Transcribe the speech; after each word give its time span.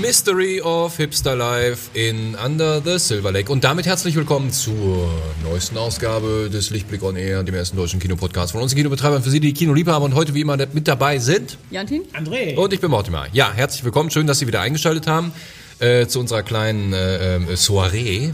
Mystery 0.00 0.60
of 0.60 0.96
Hipster 0.96 1.34
Life 1.34 1.90
in 1.92 2.36
Under 2.36 2.80
the 2.80 2.98
Silver 2.98 3.32
Lake. 3.32 3.50
Und 3.50 3.64
damit 3.64 3.86
herzlich 3.86 4.14
willkommen 4.14 4.52
zur 4.52 5.10
neuesten 5.42 5.76
Ausgabe 5.76 6.48
des 6.52 6.70
Lichtblick 6.70 7.02
on 7.02 7.16
Air, 7.16 7.42
dem 7.42 7.56
ersten 7.56 7.76
deutschen 7.76 7.98
Kinopodcast 7.98 8.52
von 8.52 8.62
uns 8.62 8.76
Kinobetreibern 8.76 9.22
für 9.22 9.30
Sie, 9.30 9.40
die 9.40 9.52
Kinoliebhaber 9.52 10.04
und 10.04 10.14
heute 10.14 10.34
wie 10.34 10.42
immer 10.42 10.56
mit 10.56 10.86
dabei 10.86 11.18
sind. 11.18 11.58
Jantin? 11.70 12.02
André. 12.12 12.54
Und 12.56 12.72
ich 12.72 12.80
bin 12.80 12.90
Mortimer. 12.90 13.26
Ja, 13.32 13.52
herzlich 13.52 13.82
willkommen. 13.82 14.10
Schön, 14.10 14.28
dass 14.28 14.38
Sie 14.38 14.46
wieder 14.46 14.60
eingeschaltet 14.60 15.08
haben 15.08 15.32
äh, 15.80 16.06
zu 16.06 16.20
unserer 16.20 16.44
kleinen 16.44 16.92
äh, 16.92 17.36
äh, 17.36 17.56
Soiree. 17.56 18.30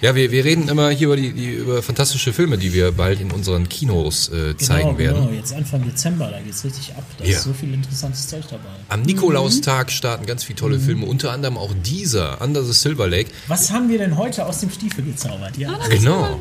Ja, 0.00 0.14
wir, 0.14 0.30
wir 0.32 0.44
reden 0.44 0.68
immer 0.68 0.90
hier 0.90 1.06
über 1.08 1.16
die, 1.16 1.32
die 1.32 1.50
über 1.54 1.82
fantastische 1.82 2.32
Filme, 2.32 2.58
die 2.58 2.72
wir 2.72 2.92
bald 2.92 3.20
in 3.20 3.30
unseren 3.30 3.68
Kinos 3.68 4.28
äh, 4.30 4.56
zeigen 4.56 4.88
genau, 4.88 4.98
werden. 4.98 5.26
Genau, 5.26 5.32
jetzt 5.36 5.52
Anfang 5.54 5.84
Dezember, 5.84 6.30
da 6.30 6.40
geht's 6.40 6.64
richtig 6.64 6.94
ab. 6.96 7.04
Da 7.18 7.24
Ja. 7.24 7.30
ist 7.36 7.44
so 7.44 7.52
viel 7.52 7.72
interessantes 7.74 8.28
Zeug 8.28 8.42
dabei. 8.50 8.64
Am 8.88 9.02
Nikolaustag 9.02 9.90
starten 9.92 10.26
ganz 10.26 10.44
viele 10.44 10.56
tolle 10.56 10.78
Filme, 10.80 11.06
unter 11.06 11.30
anderem 11.32 11.56
auch 11.56 11.72
dieser, 11.84 12.40
Under 12.40 12.64
the 12.64 12.72
Silver 12.72 13.08
Lake. 13.08 13.30
Was 13.46 13.70
haben 13.70 13.88
wir 13.88 13.98
denn 13.98 14.16
heute 14.16 14.44
aus 14.46 14.60
dem 14.60 14.70
Stiefel 14.70 15.04
gezaubert? 15.04 15.56
Ja, 15.56 15.78
Genau. 15.88 16.40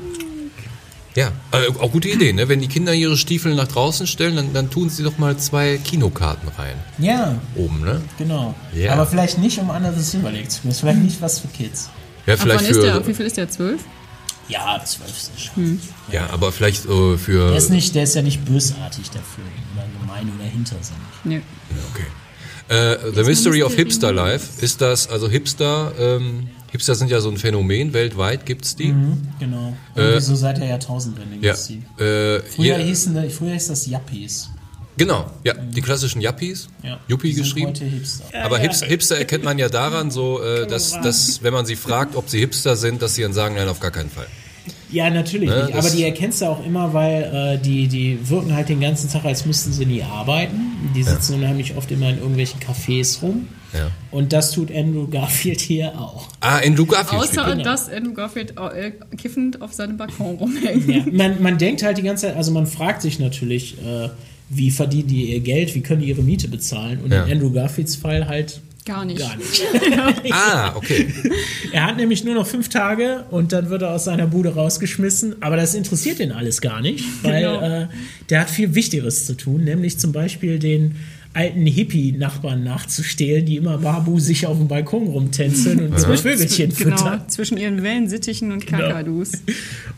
Ja, 1.16 1.32
äh, 1.52 1.68
auch 1.80 1.92
gute 1.92 2.08
Idee, 2.08 2.32
ne? 2.32 2.48
Wenn 2.48 2.62
die 2.62 2.68
Kinder 2.68 2.94
ihre 2.94 3.18
Stiefel 3.18 3.54
nach 3.56 3.68
draußen 3.68 4.08
stellen, 4.08 4.36
dann, 4.38 4.54
dann 4.54 4.70
tun 4.70 4.90
sie 4.90 5.04
doch 5.04 5.18
mal 5.18 5.36
zwei 5.38 5.78
Kinokarten 5.78 6.48
rein. 6.58 6.76
ja 7.00 7.36
Oben, 7.56 7.82
ne? 7.82 8.02
genau. 8.18 8.56
Ja. 8.74 8.94
Aber 8.94 9.06
vielleicht 9.06 9.38
nicht, 9.38 9.60
um 9.60 9.70
Silver 9.98 10.32
Lake 10.32 10.48
zu. 10.48 10.68
Ist 10.68 10.80
vielleicht 10.80 11.00
nicht 11.00 11.22
was 11.22 11.40
für 11.40 11.50
Kids. 11.50 11.90
Ja, 12.26 12.38
vielleicht 12.38 12.64
wann 12.64 12.72
ist 12.72 12.82
der? 12.82 13.00
Wie 13.00 13.04
für. 13.04 13.16
viel 13.16 13.26
ist 13.26 13.38
der? 13.38 13.50
Zwölf? 13.50 13.82
Ja, 14.48 14.82
zwölf 14.86 15.10
ist 15.10 15.32
schon. 15.40 15.80
Ja, 16.12 16.30
aber 16.32 16.52
vielleicht 16.52 16.86
äh, 16.86 17.18
für. 17.18 17.50
Der 17.50 17.58
ist, 17.58 17.70
nicht, 17.70 17.94
der 17.96 18.04
ist 18.04 18.16
ja 18.16 18.22
nicht 18.22 18.44
bösartig 18.46 19.10
dafür. 19.10 19.44
Oder 19.76 19.86
gemein 20.00 20.32
oder 20.36 20.46
hintersinnig. 20.46 21.02
Nee. 21.24 21.42
Okay. 21.94 22.06
Äh, 22.68 23.12
The 23.14 23.24
Mystery 23.24 23.64
of 23.64 23.74
Hipster 23.74 24.14
Life 24.14 24.64
ist 24.64 24.80
das, 24.82 25.10
also 25.10 25.30
Hipster, 25.30 25.94
ähm, 26.00 26.50
Hipster 26.72 26.96
sind 26.96 27.12
ja 27.12 27.20
so 27.20 27.30
ein 27.30 27.38
Phänomen, 27.38 27.94
weltweit 27.94 28.46
gibt's 28.46 28.76
die. 28.76 28.94
Genau. 29.40 29.74
Irgendwie 29.96 30.22
so 30.22 30.36
seit 30.36 30.58
der 30.58 30.68
Jahrtausendwende 30.68 31.36
Ja. 31.36 31.52
gibt's 31.54 31.68
die. 31.68 31.84
Äh, 32.02 32.40
Früher, 32.42 32.78
hier, 32.78 32.78
hießen, 32.78 33.30
früher 33.30 33.54
hieß 33.54 33.68
das 33.68 33.88
Yuppies. 33.88 34.50
genau, 34.98 35.30
ja, 35.44 35.54
die 35.54 35.82
klassischen 35.82 36.22
Yuppies, 36.22 36.70
Ja. 36.84 37.00
Yuppie 37.08 37.34
geschrieben. 37.34 37.70
Heute 37.70 37.86
Hipster. 37.86 38.24
Aber 38.44 38.58
Hipster, 38.60 38.86
Hipster 38.88 39.18
erkennt 39.18 39.44
man 39.44 39.58
ja 39.60 39.68
daran, 39.68 40.12
so, 40.12 40.42
äh, 40.42 40.66
dass, 40.68 41.00
dass, 41.02 41.44
wenn 41.44 41.54
man 41.54 41.66
sie 41.66 41.76
fragt, 41.76 42.16
ob 42.16 42.30
sie 42.30 42.40
Hipster 42.40 42.76
sind, 42.78 43.02
dass 43.02 43.16
sie 43.16 43.24
dann 43.24 43.34
sagen, 43.34 43.56
nein, 43.56 43.68
auf 43.68 43.80
gar 43.82 43.92
keinen 43.92 44.10
Fall. 44.10 44.28
Ja, 44.92 45.10
natürlich 45.10 45.50
Ne, 45.50 45.56
nicht. 45.66 45.74
Aber 45.74 45.84
das- 45.84 45.96
die 45.96 46.04
erkennst 46.04 46.42
du 46.42 46.46
auch 46.46 46.66
immer, 46.66 46.94
weil 46.94 47.24
äh, 47.24 47.58
die, 47.64 47.88
die 47.88 48.18
wirken 48.30 48.54
halt 48.54 48.70
den 48.70 48.80
ganzen 48.82 49.10
Tag, 49.10 49.24
als 49.26 49.46
müssten 49.46 49.72
sie 49.72 49.86
nie 49.86 50.04
arbeiten. 50.04 50.60
Die 50.96 51.04
sitzen 51.04 51.36
unheimlich 51.36 51.76
oft 51.78 51.90
immer 51.92 52.10
in 52.10 52.18
irgendwelchen 52.18 52.60
Cafés 52.60 53.22
rum. 53.22 53.48
Ja. 53.74 53.90
Und 54.12 54.34
das 54.34 54.52
tut 54.52 54.70
Andrew 54.76 55.08
Garfield 55.08 55.62
hier 55.62 55.98
auch. 55.98 56.28
Ah, 56.42 56.58
Andrew 56.58 56.86
Garfield 56.86 57.22
Außer, 57.22 57.56
mit. 57.56 57.66
dass 57.66 57.88
Andrew 57.90 58.14
Garfield 58.14 58.54
äh, 58.58 58.92
kiffend 59.16 59.62
auf 59.62 59.72
seinem 59.74 59.96
Balkon 59.96 60.36
rumhängt. 60.36 60.88
Ja, 60.90 61.04
man, 61.10 61.42
man 61.42 61.58
denkt 61.58 61.82
halt 61.84 61.98
die 61.98 62.02
ganze 62.02 62.28
Zeit, 62.28 62.36
also 62.36 62.52
man 62.52 62.68
fragt 62.68 63.02
sich 63.02 63.18
natürlich, 63.20 63.78
äh, 63.78 64.10
wie 64.50 64.72
verdienen 64.72 65.08
die 65.08 65.32
ihr 65.32 65.40
Geld, 65.40 65.74
wie 65.74 65.80
können 65.82 66.02
die 66.02 66.10
ihre 66.10 66.22
Miete 66.22 66.50
bezahlen? 66.50 67.00
Und 67.02 67.14
Ja. 67.14 67.24
in 67.24 67.32
Andrew 67.32 67.52
Garfields 67.52 67.96
Fall 67.96 68.28
halt 68.28 68.60
Gar 68.86 69.06
nicht. 69.06 69.20
gar 69.20 69.36
nicht. 69.38 69.64
Ah, 70.32 70.74
okay. 70.76 71.08
Er 71.72 71.86
hat 71.86 71.98
nämlich 71.98 72.24
nur 72.24 72.34
noch 72.36 72.48
fünf 72.48 72.68
Tage 72.70 73.26
und 73.30 73.52
dann 73.54 73.70
wird 73.70 73.84
er 73.84 73.92
aus 73.92 74.06
seiner 74.06 74.26
Bude 74.28 74.56
rausgeschmissen. 74.56 75.42
Aber 75.42 75.56
das 75.56 75.76
interessiert 75.76 76.20
ihn 76.20 76.32
alles 76.32 76.62
gar 76.62 76.82
nicht, 76.82 77.04
weil 77.24 77.42
Genau. 77.44 77.62
äh, 77.84 77.88
der 78.30 78.42
hat 78.42 78.50
viel 78.50 78.74
Wichtigeres 78.74 79.26
zu 79.28 79.36
tun, 79.38 79.64
nämlich 79.64 80.00
zum 80.00 80.12
Beispiel 80.12 80.58
den 80.58 80.96
alten 81.34 81.66
Hippie-Nachbarn 81.66 82.64
nachzustehlen, 82.64 83.46
die 83.46 83.56
immer 83.56 83.78
Babu 83.78 84.20
sich 84.20 84.46
auf 84.48 84.58
dem 84.58 84.68
Balkon 84.68 85.08
rumtänzeln 85.08 85.88
und 85.92 86.00
so 86.00 86.08
Vögelchen 86.16 86.74
Genau, 86.76 86.98
füttern. 86.98 87.22
zwischen 87.30 87.58
ihren 87.58 87.82
Wellensittichen 87.84 88.52
und 88.52 88.68
Kakadus. 88.68 89.32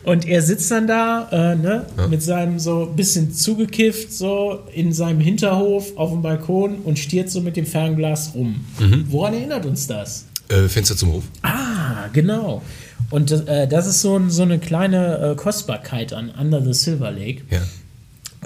Und 0.04 0.26
er 0.28 0.42
sitzt 0.42 0.70
dann 0.70 0.86
da 0.86 1.28
äh, 1.32 1.56
ne, 1.56 1.86
mit 2.08 2.22
seinem 2.22 2.58
so 2.58 2.86
bisschen 2.94 3.32
zugekifft, 3.32 4.12
so 4.12 4.60
in 4.72 4.92
seinem 4.92 5.20
Hinterhof 5.20 5.96
auf 5.96 6.10
dem 6.12 6.22
Balkon 6.22 6.76
und 6.84 6.98
stiert 6.98 7.30
so 7.30 7.40
mit 7.40 7.56
dem 7.56 7.66
Fernglas 7.66 8.34
rum. 8.34 8.64
Mhm. 8.78 9.06
Woran 9.08 9.34
erinnert 9.34 9.66
uns 9.66 9.86
das? 9.86 10.26
Äh, 10.48 10.68
Fenster 10.68 10.96
zum 10.96 11.12
Hof. 11.14 11.24
Ah, 11.42 12.08
genau. 12.12 12.62
Und 13.10 13.30
äh, 13.32 13.66
das 13.66 13.86
ist 13.86 14.00
so, 14.02 14.16
ein, 14.16 14.30
so 14.30 14.42
eine 14.42 14.58
kleine 14.58 15.32
äh, 15.32 15.34
Kostbarkeit 15.36 16.12
an 16.12 16.30
Under 16.38 16.62
the 16.62 16.72
Silver 16.74 17.10
Lake. 17.10 17.42
Ja. 17.50 17.60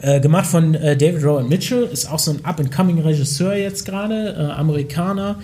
Äh, 0.03 0.21
gemacht 0.21 0.47
von 0.47 0.75
äh, 0.75 0.97
David 0.97 1.25
Rowan 1.25 1.49
Mitchell, 1.49 1.85
ist 1.85 2.11
auch 2.11 2.19
so 2.19 2.33
ein 2.33 2.45
Up-and-Coming-Regisseur 2.45 3.55
jetzt 3.57 3.85
gerade, 3.85 4.35
äh, 4.39 4.53
Amerikaner. 4.53 5.39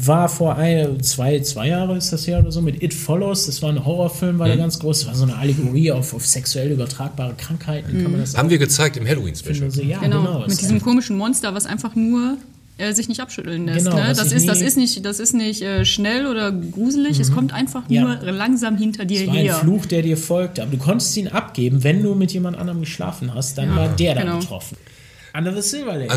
War 0.00 0.28
vor 0.28 0.54
ein, 0.56 1.02
zwei, 1.02 1.40
zwei 1.40 1.68
Jahre 1.68 1.96
ist 1.96 2.12
das 2.12 2.24
her 2.28 2.38
oder 2.38 2.52
so 2.52 2.62
mit 2.62 2.80
It 2.84 2.94
Follows. 2.94 3.46
Das 3.46 3.60
war 3.62 3.70
ein 3.70 3.84
Horrorfilm, 3.84 4.38
war 4.38 4.46
der 4.46 4.56
ganz 4.56 4.78
groß. 4.78 5.00
Das 5.00 5.08
war 5.08 5.14
so 5.16 5.24
eine 5.24 5.34
Allegorie 5.36 5.90
auf, 5.90 6.14
auf 6.14 6.24
sexuell 6.24 6.70
übertragbare 6.70 7.34
Krankheiten. 7.36 8.02
Kann 8.04 8.12
man 8.12 8.20
das 8.20 8.36
Haben 8.36 8.48
wir 8.48 8.58
gezeigt 8.58 8.96
im 8.96 9.04
Halloween-Special. 9.08 9.68
so, 9.72 9.82
ja, 9.82 9.98
Genau, 9.98 10.22
genau. 10.22 10.46
mit 10.46 10.60
diesem 10.60 10.80
komischen 10.80 11.16
Monster, 11.16 11.52
was 11.52 11.66
einfach 11.66 11.96
nur 11.96 12.36
äh, 12.78 12.92
sich 12.92 13.08
nicht 13.08 13.20
abschütteln 13.20 13.66
lässt. 13.66 13.84
Genau, 13.86 13.96
ne? 13.96 14.14
das, 14.14 14.32
ist, 14.32 14.48
das 14.48 14.62
ist 14.62 14.76
nicht, 14.76 15.04
das 15.04 15.20
ist 15.20 15.34
nicht 15.34 15.62
äh, 15.62 15.84
schnell 15.84 16.26
oder 16.26 16.50
gruselig, 16.52 17.20
es 17.20 17.32
kommt 17.32 17.52
einfach 17.52 17.82
Ja. 17.88 18.02
nur 18.02 18.32
langsam 18.32 18.76
hinter 18.76 19.04
dir 19.04 19.18
Das 19.20 19.28
war 19.28 19.34
ein 19.34 19.40
her. 19.44 19.54
Fluch, 19.54 19.86
der 19.86 20.02
dir 20.02 20.16
folgte. 20.16 20.62
Aber 20.62 20.70
du 20.70 20.78
konntest 20.78 21.16
ihn 21.16 21.28
abgeben, 21.28 21.84
wenn 21.84 22.02
du 22.02 22.14
mit 22.14 22.32
jemand 22.32 22.56
anderem 22.56 22.80
geschlafen 22.80 23.34
hast, 23.34 23.58
dann 23.58 23.76
war 23.76 23.88
der 23.88 24.14
da 24.14 24.22
genau. 24.22 24.38
betroffen. 24.38 24.76
Under 25.38 25.54
the 25.54 25.62
Silver 25.62 25.96
Lake. 25.96 26.12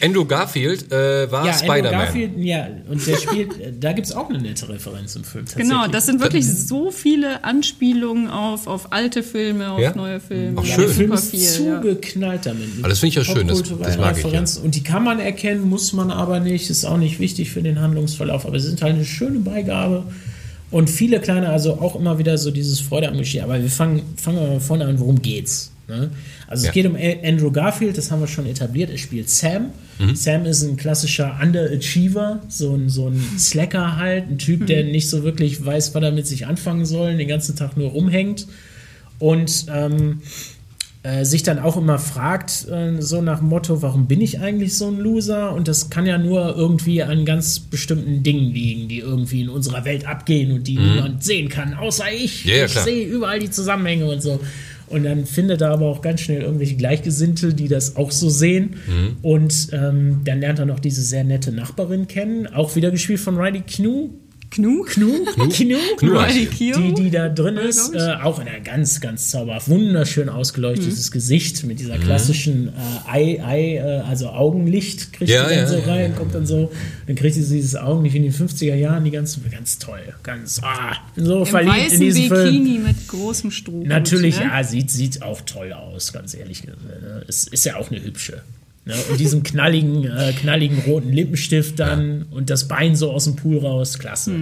Andrew 0.00 0.24
Garfield 0.24 0.92
äh, 0.92 1.30
war 1.30 1.44
ja, 1.46 1.52
Andrew 1.52 1.64
Spider-Man. 1.66 1.90
Garfield, 2.00 2.30
ja, 2.38 2.68
und 2.88 3.06
der 3.06 3.16
spielt, 3.16 3.60
äh, 3.60 3.72
da 3.78 3.92
gibt 3.92 4.06
es 4.06 4.12
auch 4.14 4.28
eine 4.28 4.38
nette 4.40 4.68
Referenz 4.68 5.16
im 5.16 5.24
Film. 5.24 5.44
Genau, 5.56 5.86
das 5.88 6.06
sind 6.06 6.20
wirklich 6.20 6.46
so 6.46 6.90
viele 6.90 7.42
Anspielungen 7.44 8.28
auf, 8.28 8.66
auf 8.66 8.92
alte 8.92 9.22
Filme, 9.22 9.70
auf 9.72 9.80
Ja? 9.80 9.94
neue 9.94 10.20
Filme. 10.20 10.60
Auch 10.60 10.64
ja, 10.64 10.74
schön. 10.76 10.84
Der 10.86 10.94
Film 10.94 11.12
ist 11.12 11.30
viel. 11.30 11.40
Ja. 11.42 11.80
zugeknallt 11.82 12.46
damit. 12.46 12.68
Aber 12.78 12.88
das 12.88 13.00
finde 13.00 13.08
ich 13.08 13.14
ja 13.16 13.24
schön, 13.34 13.48
das- 13.48 13.62
das 13.62 13.70
mag 13.70 13.82
ich, 13.88 13.96
ja. 13.96 14.28
Referenzen. 14.28 14.62
Und 14.62 14.74
die 14.74 14.82
kann 14.82 15.02
man 15.02 15.18
erkennen, 15.18 15.68
muss 15.68 15.92
man 15.92 16.10
aber 16.10 16.40
nicht, 16.40 16.70
ist 16.70 16.84
auch 16.84 16.96
nicht 16.98 17.18
wichtig 17.18 17.50
für 17.50 17.62
den 17.62 17.80
Handlungsverlauf, 17.80 18.46
aber 18.46 18.58
sie 18.60 18.68
sind 18.68 18.82
halt 18.82 18.94
eine 18.94 19.04
schöne 19.04 19.40
Beigabe. 19.40 20.04
Und 20.70 20.90
viele 20.90 21.20
kleine, 21.20 21.48
also 21.50 21.74
auch 21.80 21.94
immer 21.96 22.18
wieder 22.18 22.36
so 22.38 22.50
dieses 22.50 22.80
Freude 22.80 23.08
am 23.08 23.16
Geschehen. 23.18 23.44
Aber 23.44 23.60
wir 23.60 23.70
fangen, 23.70 24.02
fangen 24.16 24.38
wir 24.40 24.48
mal 24.48 24.60
vorne 24.60 24.84
an, 24.86 24.98
worum 24.98 25.20
geht's? 25.22 25.70
Ne? 25.88 26.10
Also 26.46 26.64
Ja. 26.64 26.70
es 26.70 26.74
geht 26.74 26.86
um 26.86 26.96
Andrew 26.96 27.50
Garfield, 27.50 27.98
das 27.98 28.10
haben 28.10 28.20
wir 28.20 28.26
schon 28.26 28.46
etabliert. 28.46 28.90
Er 28.90 28.98
spielt 28.98 29.28
Sam. 29.28 29.66
Mhm. 29.98 30.14
Sam 30.16 30.46
ist 30.46 30.62
ein 30.62 30.76
klassischer 30.76 31.38
Underachiever, 31.42 32.40
so 32.48 32.74
ein, 32.74 32.88
so 32.88 33.08
ein 33.08 33.20
Slacker 33.38 33.96
halt, 33.96 34.30
ein 34.30 34.38
Typ, 34.38 34.66
der 34.66 34.84
nicht 34.84 35.08
so 35.10 35.22
wirklich 35.24 35.64
weiß, 35.64 35.94
was 35.94 36.02
er 36.02 36.12
mit 36.12 36.26
sich 36.26 36.46
anfangen 36.46 36.86
soll, 36.86 37.16
den 37.16 37.28
ganzen 37.28 37.54
Tag 37.56 37.76
nur 37.76 37.90
rumhängt. 37.90 38.46
Und 39.18 39.66
ähm, 39.72 40.22
äh, 41.04 41.24
sich 41.26 41.42
dann 41.42 41.58
auch 41.58 41.76
immer 41.76 41.98
fragt, 41.98 42.66
äh, 42.68 43.00
so 43.00 43.20
nach 43.20 43.38
dem 43.40 43.48
Motto, 43.48 43.82
warum 43.82 44.06
bin 44.06 44.22
ich 44.22 44.40
eigentlich 44.40 44.76
so 44.76 44.88
ein 44.88 44.98
Loser? 44.98 45.52
Und 45.52 45.68
das 45.68 45.90
kann 45.90 46.06
ja 46.06 46.16
nur 46.16 46.56
irgendwie 46.56 47.02
an 47.02 47.26
ganz 47.26 47.60
bestimmten 47.60 48.22
Dingen 48.22 48.52
liegen, 48.54 48.88
die 48.88 49.00
irgendwie 49.00 49.42
in 49.42 49.50
unserer 49.50 49.84
Welt 49.84 50.06
abgehen 50.06 50.50
und 50.52 50.66
die 50.66 50.78
niemand 50.78 51.22
sehen 51.22 51.50
kann, 51.50 51.74
außer 51.74 52.06
ich. 52.10 52.46
Mhm. 52.46 52.50
Ja, 52.50 52.56
ja, 52.56 52.64
ich 52.64 52.72
sehe 52.72 53.06
überall 53.06 53.38
die 53.38 53.50
Zusammenhänge 53.50 54.06
und 54.06 54.22
so. 54.22 54.40
Und 54.88 55.04
dann 55.04 55.26
findet 55.26 55.60
er 55.60 55.70
aber 55.70 55.86
auch 55.86 56.02
ganz 56.02 56.20
schnell 56.20 56.42
irgendwelche 56.42 56.76
Gleichgesinnte, 56.76 57.54
die 57.54 57.68
das 57.68 57.96
auch 57.96 58.10
so 58.10 58.28
sehen. 58.28 58.76
Mhm. 58.86 59.16
Und 59.22 59.68
ähm, 59.72 60.20
dann 60.24 60.40
lernt 60.40 60.58
er 60.58 60.66
noch 60.66 60.80
diese 60.80 61.02
sehr 61.02 61.24
nette 61.24 61.52
Nachbarin 61.52 62.06
kennen, 62.06 62.46
auch 62.46 62.76
wieder 62.76 62.90
gespielt 62.90 63.20
von 63.20 63.36
Riley 63.36 63.62
Knu. 63.66 64.10
Knu? 64.54 64.82
Knu? 64.84 65.24
Knu? 65.24 65.48
Knu 65.98 66.18
die, 66.58 66.94
die 66.94 67.10
da 67.10 67.28
drin 67.28 67.56
ist, 67.56 67.92
äh, 67.94 68.14
auch 68.22 68.38
in 68.38 68.46
einer 68.46 68.60
ganz, 68.60 69.00
ganz 69.00 69.30
zauberhaft, 69.30 69.68
wunderschön 69.68 70.28
ausgeleuchtetes 70.28 71.10
Mhm. 71.10 71.12
Gesicht 71.12 71.64
mit 71.64 71.80
dieser 71.80 71.98
klassischen 71.98 72.68
äh, 72.68 73.10
Ei, 73.10 73.44
Ei, 73.44 73.76
äh, 73.76 74.00
also 74.08 74.28
Augenlicht 74.28 75.12
kriegt 75.12 75.30
Ja, 75.30 75.48
sie 75.48 75.54
dann 75.56 75.64
ja, 75.64 75.66
so 75.66 75.78
rein, 75.90 76.10
ja. 76.12 76.16
kommt 76.16 76.34
dann 76.34 76.46
so, 76.46 76.70
dann 77.06 77.16
kriegt 77.16 77.34
sie 77.34 77.40
dieses 77.40 77.74
Augenlicht 77.74 78.14
in 78.14 78.22
den 78.22 78.32
50er 78.32 78.74
Jahren, 78.74 79.04
die 79.04 79.10
ganz, 79.10 79.38
ganz 79.50 79.78
toll, 79.78 80.14
ganz, 80.22 80.60
ah, 80.62 80.96
so 81.16 81.40
Im 81.40 81.46
verliebt 81.46 81.92
in 81.92 82.00
diesen 82.00 82.28
Film. 82.28 82.52
Bikini 82.52 82.78
mit 82.78 83.08
großem 83.08 83.50
Stroh. 83.50 83.82
Natürlich, 83.84 84.38
ne? 84.38 84.44
ja, 84.44 84.62
sieht, 84.62 84.90
sieht 84.90 85.22
auch 85.22 85.40
toll 85.40 85.72
aus, 85.72 86.12
ganz 86.12 86.34
ehrlich. 86.34 86.62
gesagt, 86.62 86.82
ne? 86.84 87.24
Es 87.26 87.44
ist 87.48 87.64
ja 87.64 87.76
auch 87.76 87.90
eine 87.90 88.02
hübsche. 88.02 88.42
Ne? 88.86 88.94
Und 89.10 89.18
diesen 89.18 89.42
knalligen, 89.42 90.04
äh, 90.04 90.32
knalligen 90.32 90.78
roten 90.80 91.12
Lippenstift 91.12 91.78
dann 91.80 92.26
und 92.30 92.50
das 92.50 92.68
Bein 92.68 92.96
so 92.96 93.10
aus 93.10 93.24
dem 93.24 93.36
Pool 93.36 93.58
raus, 93.58 93.98
klasse. 93.98 94.32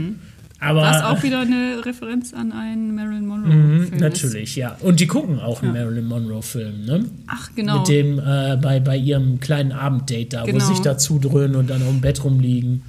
Aber 0.58 0.82
Was 0.82 1.02
auch 1.02 1.22
wieder 1.24 1.40
eine 1.40 1.84
Referenz 1.84 2.32
an 2.32 2.52
einen 2.52 2.94
Marilyn 2.94 3.26
Monroe-Film 3.26 3.82
ist. 3.82 3.92
Mhm, 3.94 3.98
Natürlich, 3.98 4.54
ja. 4.56 4.76
Und 4.80 5.00
die 5.00 5.08
gucken 5.08 5.40
auch 5.40 5.60
einen 5.62 5.72
Marilyn 5.72 6.06
Monroe-Film, 6.06 6.84
ne? 6.84 7.04
Ach, 7.26 7.50
genau. 7.56 7.78
Mit 7.80 7.88
dem, 7.88 8.18
äh, 8.20 8.56
bei, 8.62 8.78
bei 8.78 8.96
ihrem 8.96 9.40
kleinen 9.40 9.72
Abenddate 9.72 10.26
da, 10.26 10.44
Genau. 10.44 10.56
wo 10.56 10.60
sie 10.60 10.66
sich 10.74 10.80
da 10.80 10.96
zudröhnen 10.98 11.56
und 11.56 11.68
dann 11.68 11.82
auf 11.82 11.88
dem 11.88 12.00
Bett 12.00 12.22
rumliegen. 12.22 12.82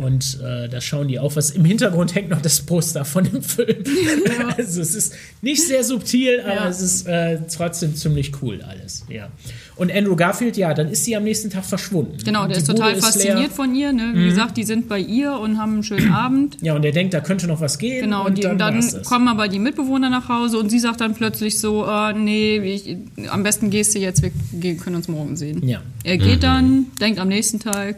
Und 0.00 0.38
äh, 0.42 0.68
da 0.70 0.80
schauen 0.80 1.08
die 1.08 1.18
auf, 1.18 1.36
was 1.36 1.50
im 1.50 1.64
Hintergrund 1.64 2.14
hängt 2.14 2.30
noch 2.30 2.40
das 2.40 2.62
Poster 2.62 3.04
von 3.04 3.24
dem 3.24 3.42
Film. 3.42 3.84
also 4.56 4.80
es 4.80 4.94
ist 4.94 5.12
nicht 5.42 5.62
sehr 5.62 5.84
subtil, 5.84 6.40
aber 6.40 6.54
Ja. 6.54 6.68
es 6.68 6.80
ist 6.80 7.06
äh, 7.06 7.38
trotzdem 7.54 7.94
ziemlich 7.94 8.32
cool 8.40 8.62
alles. 8.62 9.04
Ja. 9.10 9.28
Und 9.76 9.92
Andrew 9.92 10.16
Garfield, 10.16 10.56
ja, 10.56 10.72
dann 10.72 10.88
ist 10.88 11.04
sie 11.04 11.14
am 11.16 11.24
nächsten 11.24 11.50
Tag 11.50 11.64
verschwunden. 11.66 12.16
Genau, 12.24 12.44
Und 12.44 12.48
der 12.50 12.58
ist 12.58 12.66
total 12.66 12.94
Bude 12.94 13.00
leer. 13.00 13.02
fasziniert 13.02 13.52
von 13.52 13.74
ihr. 13.74 13.92
Ne? 13.92 14.12
Wie 14.14 14.24
gesagt, 14.26 14.56
die 14.56 14.64
sind 14.64 14.88
bei 14.88 14.98
ihr 14.98 15.32
und 15.38 15.58
haben 15.58 15.74
einen 15.74 15.82
schönen 15.82 16.12
Abend. 16.12 16.56
Ja, 16.62 16.74
und 16.74 16.84
er 16.84 16.92
denkt, 16.92 17.12
da 17.12 17.20
könnte 17.20 17.46
noch 17.46 17.60
was 17.60 17.78
gehen. 17.78 18.02
Genau, 18.04 18.24
und 18.26 18.38
die, 18.38 18.42
dann, 18.42 18.52
und 18.52 18.58
dann 18.60 19.02
kommen 19.04 19.28
aber 19.28 19.48
die 19.48 19.58
Mitbewohner 19.58 20.08
nach 20.08 20.28
Hause 20.30 20.58
und 20.58 20.70
sie 20.70 20.78
sagt 20.78 21.00
dann 21.02 21.14
plötzlich 21.14 21.58
so, 21.58 21.84
äh, 21.86 22.12
nee, 22.14 22.58
ich, 22.58 22.96
am 23.30 23.42
besten 23.42 23.68
gehst 23.70 23.94
du 23.94 23.98
jetzt, 23.98 24.22
wir 24.52 24.76
können 24.76 24.96
uns 24.96 25.08
morgen 25.08 25.36
sehen. 25.36 25.66
Ja. 25.66 25.82
Er 26.04 26.16
geht 26.16 26.42
dann, 26.42 26.86
denkt 27.00 27.18
am 27.18 27.28
nächsten 27.28 27.58
Tag, 27.58 27.96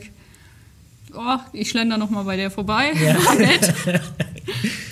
oh, 1.14 1.38
ich 1.52 1.68
schlender 1.70 1.96
noch 1.98 2.10
mal 2.10 2.22
bei 2.24 2.36
der 2.36 2.50
vorbei. 2.50 2.92
Ja. 3.04 3.16
Nett. 3.38 3.72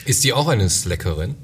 Ist 0.07 0.25
die 0.25 0.33
auch 0.33 0.49
eine 0.49 0.69
Slackerin? 0.69 1.35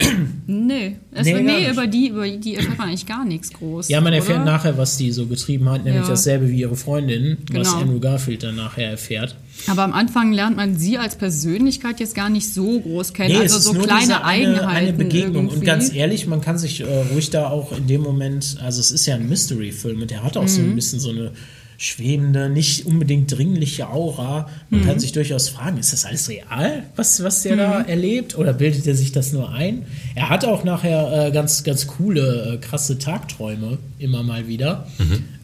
Nee, 0.46 0.96
es, 1.12 1.24
Nee, 1.26 1.34
nee, 1.34 1.60
nicht. 1.60 1.70
über 1.72 1.86
die, 1.86 2.08
über 2.08 2.28
die 2.28 2.54
erfährt 2.56 2.78
man 2.78 2.88
eigentlich 2.88 3.06
gar 3.06 3.24
nichts 3.24 3.52
groß. 3.52 3.88
Ja, 3.88 4.00
man 4.00 4.12
erfährt 4.12 4.42
oder? 4.42 4.44
nachher, 4.52 4.78
was 4.78 4.96
die 4.96 5.12
so 5.12 5.26
getrieben 5.26 5.68
hat, 5.68 5.84
nämlich 5.84 6.02
Ja. 6.04 6.08
dasselbe 6.08 6.48
wie 6.48 6.60
ihre 6.60 6.76
Freundin, 6.76 7.38
was 7.52 7.68
Genau. 7.70 7.82
Andrew 7.82 8.00
Garfield 8.00 8.42
dann 8.42 8.56
nachher 8.56 8.90
erfährt. 8.90 9.36
Aber 9.68 9.82
am 9.82 9.92
Anfang 9.92 10.32
lernt 10.32 10.56
man 10.56 10.76
sie 10.78 10.98
als 10.98 11.16
Persönlichkeit 11.16 12.00
jetzt 12.00 12.14
gar 12.14 12.28
nicht 12.28 12.52
so 12.52 12.80
groß 12.80 13.12
kennen. 13.12 13.36
also 13.36 13.56
es 13.56 13.64
so 13.64 13.70
ist 13.72 13.76
nur 13.76 13.86
kleine 13.86 14.00
diese 14.02 14.24
eine, 14.24 14.24
Eigenheiten. 14.24 14.68
eine 14.68 14.92
Begegnung. 14.92 15.34
Irgendwie. 15.46 15.56
Und 15.56 15.64
ganz 15.64 15.92
ehrlich, 15.94 16.26
man 16.26 16.40
kann 16.40 16.58
sich 16.58 16.80
äh, 16.80 16.84
ruhig 17.12 17.30
da 17.30 17.48
auch 17.48 17.76
in 17.76 17.86
dem 17.86 18.02
Moment, 18.02 18.56
also 18.62 18.80
es 18.80 18.90
ist 18.90 19.06
ja 19.06 19.14
ein 19.16 19.28
Mystery-Film 19.28 20.02
und 20.02 20.10
der 20.10 20.22
hat 20.22 20.36
auch 20.36 20.48
so 20.48 20.60
Mhm. 20.60 20.70
ein 20.70 20.74
bisschen 20.76 21.00
so 21.00 21.10
eine 21.10 21.32
schwebende, 21.78 22.48
nicht 22.48 22.86
unbedingt 22.86 23.36
dringliche 23.36 23.88
Aura. 23.88 24.48
Man 24.70 24.80
Mhm. 24.80 24.84
kann 24.86 24.98
sich 24.98 25.12
durchaus 25.12 25.48
fragen, 25.48 25.78
ist 25.78 25.92
das 25.92 26.04
alles 26.04 26.28
real, 26.28 26.84
was, 26.96 27.22
was 27.22 27.42
der 27.42 27.56
da 27.56 27.78
Mhm. 27.80 27.84
erlebt? 27.88 28.38
Oder 28.38 28.52
bildet 28.52 28.86
er 28.86 28.94
sich 28.94 29.12
das 29.12 29.32
nur 29.32 29.52
ein? 29.52 29.82
Er 30.14 30.28
hat 30.30 30.44
auch 30.44 30.64
nachher 30.64 31.26
äh, 31.26 31.30
ganz, 31.32 31.64
ganz 31.64 31.86
coole, 31.86 32.54
äh, 32.54 32.56
krasse 32.58 32.98
Tagträume 32.98 33.78
immer 33.98 34.22
mal 34.22 34.48
wieder. 34.48 34.86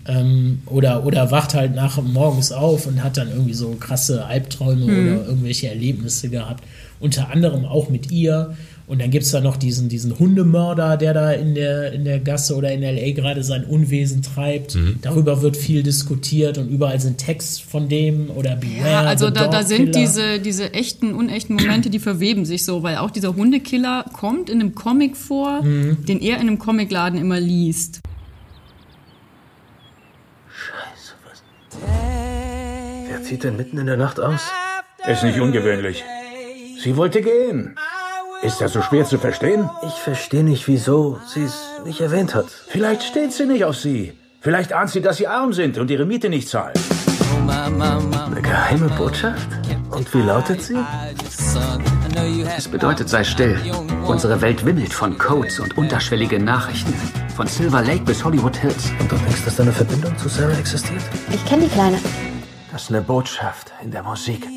Ähm, 0.05 0.63
oder, 0.67 1.05
oder 1.07 1.31
wacht 1.31 1.55
halt 1.55 1.75
nach 1.77 2.03
morgens 2.03 2.51
auf 2.51 2.87
und 2.87 3.05
hat 3.05 3.17
dann 3.17 3.29
irgendwie 3.31 3.55
so 3.55 3.71
krasse 3.79 4.25
Albträume 4.25 4.85
oder 4.87 5.27
irgendwelche 5.27 5.69
Erlebnisse 5.69 6.29
gehabt. 6.29 6.65
Unter 6.99 7.31
anderem 7.31 7.65
auch 7.65 7.89
mit 7.89 8.11
ihr. 8.11 8.57
Und 8.93 9.01
dann 9.01 9.11
gibt 9.11 9.25
es 9.25 9.31
da 9.31 9.41
noch 9.41 9.57
diesen, 9.57 9.89
diesen 9.89 10.19
Hundemörder, 10.19 10.99
der 10.99 11.15
da 11.15 11.33
in 11.33 11.55
der, 11.55 11.93
in 11.95 12.05
der 12.05 12.21
Gasse 12.21 12.55
oder 12.55 12.71
in 12.73 12.83
L.A. 12.83 13.13
gerade 13.13 13.43
sein 13.43 13.65
Unwesen 13.65 14.21
treibt. 14.21 14.77
Darüber 15.01 15.41
wird 15.41 15.57
viel 15.57 15.83
diskutiert 15.83 16.59
und 16.59 16.69
überall 16.69 17.01
sind 17.01 17.17
Texts 17.17 17.59
von 17.59 17.89
dem 17.89 18.29
oder 18.29 18.55
Beware. 18.55 18.91
Ja, 18.91 19.01
also 19.05 19.31
da, 19.31 19.49
da 19.49 19.63
sind 19.63 19.95
diese, 19.95 20.41
diese 20.41 20.75
echten, 20.75 21.15
unechten 21.15 21.57
Momente, 21.57 21.89
die 21.89 22.01
verweben 22.01 22.45
sich 22.45 22.67
so, 22.67 22.83
weil 22.83 22.99
auch 22.99 23.11
dieser 23.11 23.35
Hundekiller 23.35 24.05
kommt 24.13 24.51
in 24.51 24.61
einem 24.61 24.75
Comic 24.75 25.17
vor, 25.17 25.63
Mhm. 25.63 26.05
den 26.05 26.21
er 26.21 26.35
in 26.37 26.43
einem 26.43 26.59
Comicladen 26.59 27.19
immer 27.19 27.41
liest. 27.41 28.01
Wer 33.09 33.23
zieht 33.23 33.43
denn 33.45 33.57
mitten 33.57 33.79
in 33.79 33.87
der 33.87 33.97
Nacht 33.97 34.21
aus? 34.21 34.43
Ist 35.07 35.23
nicht 35.25 35.41
ungewöhnlich. 35.41 36.05
Sie 36.83 36.95
wollte 36.95 37.23
gehen. 37.23 37.75
Ist 38.43 38.61
das 38.61 38.73
so 38.73 38.83
schwer 38.83 39.05
zu 39.05 39.19
verstehen? 39.19 39.71
Ich 39.87 39.95
verstehe 39.95 40.43
nicht, 40.43 40.67
wieso 40.67 41.21
sie 41.27 41.45
es 41.45 41.63
nicht 41.85 42.01
erwähnt 42.01 42.35
hat. 42.35 42.47
Vielleicht 42.67 43.05
steht 43.05 43.33
sie 43.33 43.47
nicht 43.47 43.65
auf 43.65 43.77
sie. 43.77 44.15
Vielleicht 44.41 44.73
ahnt 44.73 44.91
sie, 44.91 45.01
dass 45.01 45.19
sie 45.19 45.29
arm 45.29 45.53
sind 45.53 45.79
und 45.79 45.89
ihre 45.93 46.05
Miete 46.05 46.29
nicht 46.29 46.49
zahlen. 46.49 46.75
Eine 47.49 48.43
geheime 48.43 48.89
Botschaft? 48.89 49.49
Und 49.91 50.13
wie 50.13 50.23
lautet 50.23 50.61
sie? 50.61 50.77
Es 52.57 52.67
bedeutet, 52.67 53.09
sei 53.09 53.23
still. 53.23 53.57
Unsere 54.07 54.41
Welt 54.41 54.67
wimmelt 54.67 54.93
von 54.93 55.17
Codes 55.17 55.61
und 55.61 55.79
unterschwellige 55.79 56.41
Nachrichten. 56.41 56.95
Von 57.37 57.47
Silver 57.47 57.83
Lake 57.83 58.03
bis 58.03 58.25
Hollywood 58.25 58.57
Hills. 58.57 58.91
Und 58.99 59.13
du 59.13 59.17
denkst, 59.17 59.45
dass 59.45 59.55
da 59.55 59.63
eine 59.63 59.73
Verbindung 59.73 60.19
zu 60.19 60.29
Sarah 60.29 60.59
existiert? 60.59 61.03
Ich 61.33 61.45
kenne 61.45 61.63
die 61.63 61.69
Kleine. 61.69 61.99
Das 62.73 62.83
ist 62.83 62.91
eine 62.91 63.03
Botschaft 63.03 63.71
in 63.85 63.93
der 63.93 64.03
Musik. 64.03 64.49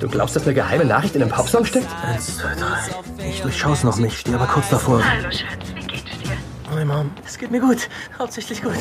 Du 0.00 0.08
glaubst, 0.08 0.34
dass 0.34 0.42
eine 0.42 0.54
geheime 0.54 0.84
Nachricht 0.84 1.14
in 1.14 1.22
einem 1.22 1.30
Popsong 1.30 1.64
steckt? 1.64 1.86
Eins, 2.04 2.38
zwei, 2.38 2.52
drei. 2.54 3.28
Ich 3.28 3.40
durchschaue 3.42 3.74
es 3.74 3.84
noch 3.84 3.96
nicht, 3.98 4.18
stehe 4.18 4.36
aber 4.36 4.46
kurz 4.46 4.70
davor. 4.70 5.00
Hallo 5.04 5.30
Schatz, 5.30 5.72
wie 5.74 5.86
geht's 5.86 6.18
dir? 6.18 6.36
Hi, 6.74 6.84
Mom. 6.84 7.12
Es 7.24 7.38
geht 7.38 7.52
mir 7.52 7.60
gut. 7.60 7.88
Hauptsächlich 8.18 8.60
gut. 8.60 8.74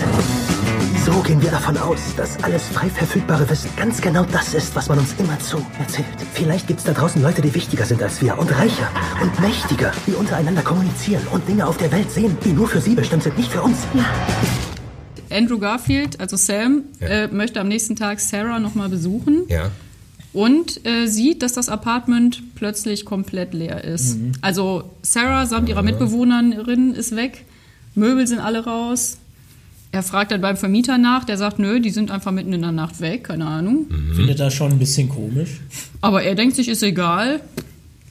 So 1.06 1.12
gehen 1.22 1.40
wir 1.42 1.52
davon 1.52 1.78
aus, 1.78 2.00
dass 2.18 2.44
alles 2.44 2.64
frei 2.70 2.90
verfügbare 2.90 3.48
Wissen 3.48 3.70
ganz 3.76 4.02
genau 4.02 4.24
das 4.24 4.56
ist, 4.56 4.76
was 4.76 4.90
man 4.90 4.98
uns 4.98 5.14
immerzu 5.20 5.64
erzählt. 5.78 6.08
Vielleicht 6.34 6.66
gibt 6.66 6.80
es 6.80 6.86
da 6.86 6.94
draußen 6.94 7.22
Leute, 7.22 7.44
die 7.44 7.54
wichtiger 7.54 7.86
sind 7.86 8.02
als 8.02 8.22
wir 8.22 8.40
und 8.40 8.52
reicher 8.58 8.90
und 9.22 9.40
mächtiger, 9.40 9.92
die 10.08 10.14
untereinander 10.14 10.64
kommunizieren 10.64 11.28
und 11.32 11.48
Dinge 11.48 11.68
auf 11.68 11.78
der 11.78 11.92
Welt 11.92 12.10
sehen, 12.10 12.38
die 12.44 12.54
nur 12.54 12.68
für 12.68 12.82
sie 12.82 12.96
bestimmt 12.96 13.22
sind, 13.22 13.38
nicht 13.38 13.52
für 13.52 13.62
uns. 13.62 13.78
Andrew 15.34 15.58
Garfield, 15.60 16.20
also 16.20 16.36
Sam, 16.38 16.84
äh, 17.00 17.28
möchte 17.28 17.60
am 17.60 17.68
nächsten 17.68 17.96
Tag 17.96 18.20
Sarah 18.20 18.60
nochmal 18.60 18.90
besuchen 18.90 19.44
Ja. 19.50 19.72
und 20.34 20.86
äh, 20.86 21.08
sieht, 21.08 21.42
dass 21.42 21.54
das 21.54 21.70
Apartment 21.70 22.42
plötzlich 22.56 23.06
komplett 23.06 23.54
leer 23.54 23.84
ist. 23.84 24.18
Mhm. 24.20 24.32
Also 24.42 24.84
Sarah 25.02 25.46
samt 25.46 25.70
ihrer 25.70 25.82
Mitbewohnerin 25.84 26.94
ist 26.94 27.16
weg, 27.16 27.46
Möbel 27.96 28.26
sind 28.28 28.40
alle 28.40 28.64
raus. 28.66 29.18
Er 29.92 30.02
fragt 30.02 30.32
dann 30.32 30.42
beim 30.42 30.58
Vermieter 30.58 30.98
nach, 30.98 31.24
der 31.24 31.38
sagt, 31.38 31.60
nö, 31.60 31.80
die 31.80 31.92
sind 31.92 32.10
einfach 32.10 32.32
mitten 32.32 32.52
in 32.54 32.62
der 32.64 32.72
Nacht 32.72 33.00
weg, 33.00 33.26
keine 33.26 33.46
Ahnung. 33.46 33.86
Findet 34.16 34.40
das 34.40 34.54
schon 34.56 34.72
ein 34.72 34.80
bisschen 34.80 35.08
komisch. 35.08 35.62
Aber 36.02 36.24
er 36.24 36.34
denkt 36.34 36.56
sich, 36.56 36.68
ist 36.68 36.82
egal. 36.82 37.42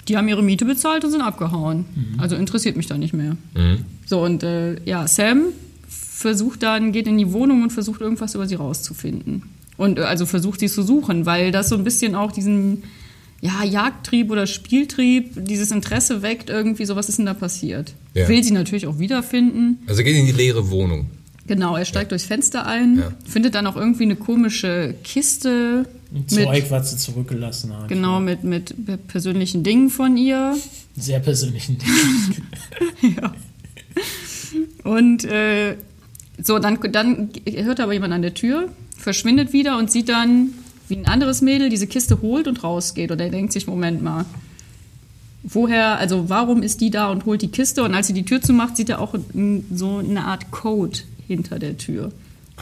Die 0.07 0.17
haben 0.17 0.29
ihre 0.29 0.43
Miete 0.45 0.65
bezahlt 0.65 1.05
und 1.05 1.11
sind 1.11 1.23
abgehauen. 1.23 1.85
Also 2.19 2.37
interessiert 2.37 2.77
mich 2.77 2.87
da 2.87 2.97
nicht 2.99 3.15
mehr. 3.15 3.37
So, 4.07 4.23
und 4.23 4.45
äh, 4.45 4.77
ja, 4.85 5.09
Sam 5.09 5.47
versucht 6.15 6.63
dann, 6.63 6.93
geht 6.93 7.07
in 7.07 7.19
die 7.19 7.33
Wohnung 7.33 7.63
und 7.63 7.71
versucht 7.71 8.01
irgendwas 8.01 8.35
über 8.35 8.47
sie 8.47 8.55
rauszufinden. 8.57 9.43
Und 9.77 9.99
äh, 9.99 10.03
also 10.03 10.27
versucht 10.27 10.61
sie 10.61 10.69
zu 10.69 10.83
suchen, 10.83 11.27
weil 11.27 11.51
das 11.53 11.69
so 11.69 11.77
ein 11.77 11.85
bisschen 11.85 12.15
auch 12.15 12.33
diesen 12.33 12.85
ja, 13.41 13.65
Jagdtrieb 13.65 14.31
oder 14.31 14.47
Spieltrieb, 14.47 15.33
dieses 15.47 15.71
Interesse 15.73 16.23
weckt 16.23 16.49
irgendwie, 16.51 16.85
so 16.85 16.95
was 16.95 17.09
ist 17.09 17.19
denn 17.19 17.27
da 17.27 17.35
passiert? 17.35 17.95
Ja. 18.15 18.29
Will 18.29 18.45
sie 18.45 18.53
natürlich 18.53 18.87
auch 18.87 18.99
wiederfinden. 19.01 19.79
Also 19.89 20.05
geht 20.05 20.15
in 20.17 20.27
die 20.27 20.33
leere 20.33 20.71
Wohnung. 20.71 21.07
Genau, 21.49 21.77
er 21.77 21.85
steigt 21.85 22.13
durchs 22.13 22.25
Fenster 22.25 22.67
ein, 22.67 22.99
Ja. 22.99 23.13
findet 23.29 23.57
dann 23.57 23.67
auch 23.67 23.75
irgendwie 23.75 24.05
eine 24.05 24.15
komische 24.15 24.95
Kiste 25.03 25.87
Ein 26.15 26.21
mit, 26.21 26.31
Zeug, 26.31 26.67
was 26.71 26.93
sie 26.93 26.99
zurückgelassen 26.99 27.77
hat. 27.77 27.89
genau, 27.89 28.21
mit, 28.21 28.45
mit 28.45 28.75
persönlichen 29.09 29.65
Dingen 29.65 29.91
von 29.91 30.17
ihr. 30.17 30.57
Sehr 30.97 31.19
persönlichen 31.19 31.79
Dingen. 33.03 33.21
Und 34.85 35.25
äh, 35.25 35.77
so, 36.43 36.59
dann, 36.59 36.79
dann 36.93 37.29
hört 37.47 37.81
aber 37.81 37.93
jemand 37.93 38.13
an 38.13 38.23
der 38.23 38.35
Tür, 38.35 38.69
verschwindet 38.99 39.53
wieder 39.53 39.79
und 39.79 39.91
sieht 39.91 40.09
dann, 40.09 40.51
wie 40.89 40.97
ein 40.97 41.07
anderes 41.07 41.41
Mädel 41.41 41.69
diese 41.69 41.87
Kiste 41.87 42.21
holt 42.23 42.49
und 42.49 42.63
rausgeht. 42.65 43.11
Und 43.11 43.21
er 43.21 43.31
denkt 43.31 43.53
sich, 43.53 43.67
Moment 43.67 44.03
mal, 44.03 44.25
woher, 45.43 45.99
also 45.99 46.29
warum 46.29 46.63
ist 46.63 46.81
die 46.81 46.91
da 46.91 47.11
und 47.11 47.25
holt 47.25 47.43
die 47.43 47.49
Kiste? 47.49 47.83
Und 47.83 47.95
als 47.95 48.07
sie 48.07 48.13
die 48.13 48.25
Tür 48.25 48.41
zumacht, 48.41 48.77
sieht 48.77 48.89
er 48.91 49.01
auch 49.01 49.15
so 49.73 49.99
eine 49.99 50.25
Art 50.25 50.51
Code 50.51 50.99
hinter 51.27 51.59
der 51.59 51.77
Tür. 51.79 52.13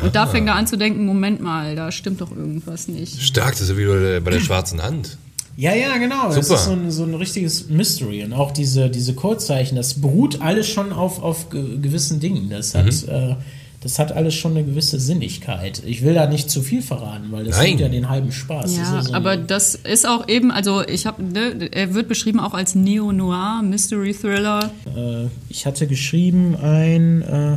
Und 0.02 0.14
da 0.14 0.26
fängt 0.26 0.46
er 0.48 0.54
an 0.54 0.66
zu 0.66 0.76
denken, 0.78 1.04
Moment 1.04 1.40
mal, 1.42 1.76
da 1.76 1.92
stimmt 1.92 2.20
doch 2.20 2.30
irgendwas 2.34 2.88
nicht. 2.88 3.20
Stark, 3.20 3.52
das 3.52 3.62
ist 3.62 3.70
ja 3.70 3.76
wie 3.76 4.20
bei 4.20 4.30
der 4.30 4.40
schwarzen 4.40 4.82
Hand. 4.82 5.18
Ja, 5.56 5.74
ja, 5.74 5.98
genau. 5.98 6.32
Das 6.32 6.46
Super. 6.46 6.58
ist 6.58 6.64
so 6.64 6.70
ein, 6.72 6.90
so 6.90 7.02
ein 7.04 7.14
richtiges 7.14 7.68
Mystery. 7.68 8.24
Und 8.24 8.32
auch 8.32 8.50
diese, 8.50 8.88
diese 8.88 9.14
Codezeichen, 9.14 9.76
das 9.76 10.00
beruht 10.00 10.40
alles 10.40 10.68
schon 10.68 10.92
auf, 10.92 11.22
auf 11.22 11.50
ge 11.50 11.76
gewissen 11.82 12.18
Dingen. 12.20 12.48
Das 12.48 12.74
hat, 12.74 12.86
Mhm. 12.86 13.08
äh, 13.08 13.36
das 13.80 13.98
hat 13.98 14.12
alles 14.12 14.34
schon 14.34 14.52
eine 14.52 14.64
gewisse 14.64 15.00
Sinnigkeit. 15.00 15.82
Ich 15.86 16.02
will 16.02 16.12
da 16.12 16.26
nicht 16.26 16.50
zu 16.50 16.60
viel 16.60 16.82
verraten, 16.82 17.32
weil 17.32 17.44
das 17.44 17.56
Nein. 17.56 17.78
ja 17.78 17.88
den 17.88 18.10
halben 18.10 18.30
Spaß. 18.30 18.76
Ja, 18.76 18.82
Das 18.82 19.04
ist 19.04 19.08
so 19.08 19.14
aber 19.14 19.38
das 19.38 19.74
ist 19.74 20.06
auch 20.06 20.28
eben, 20.28 20.50
also 20.50 20.86
ich 20.86 21.06
habe, 21.06 21.22
ne, 21.22 21.68
er 21.72 21.94
wird 21.94 22.06
beschrieben 22.06 22.40
auch 22.40 22.52
als 22.52 22.74
Neo-Noir, 22.74 23.62
Mystery 23.62 24.12
Thriller. 24.12 24.70
äh, 24.94 25.28
ich 25.48 25.64
hatte 25.64 25.86
geschrieben, 25.86 26.56
ein 26.56 27.22
äh, 27.22 27.56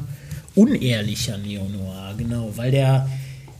unehrlicher 0.55 1.37
Neo-Noir, 1.37 2.13
genau, 2.17 2.51
weil 2.55 2.71
der 2.71 3.09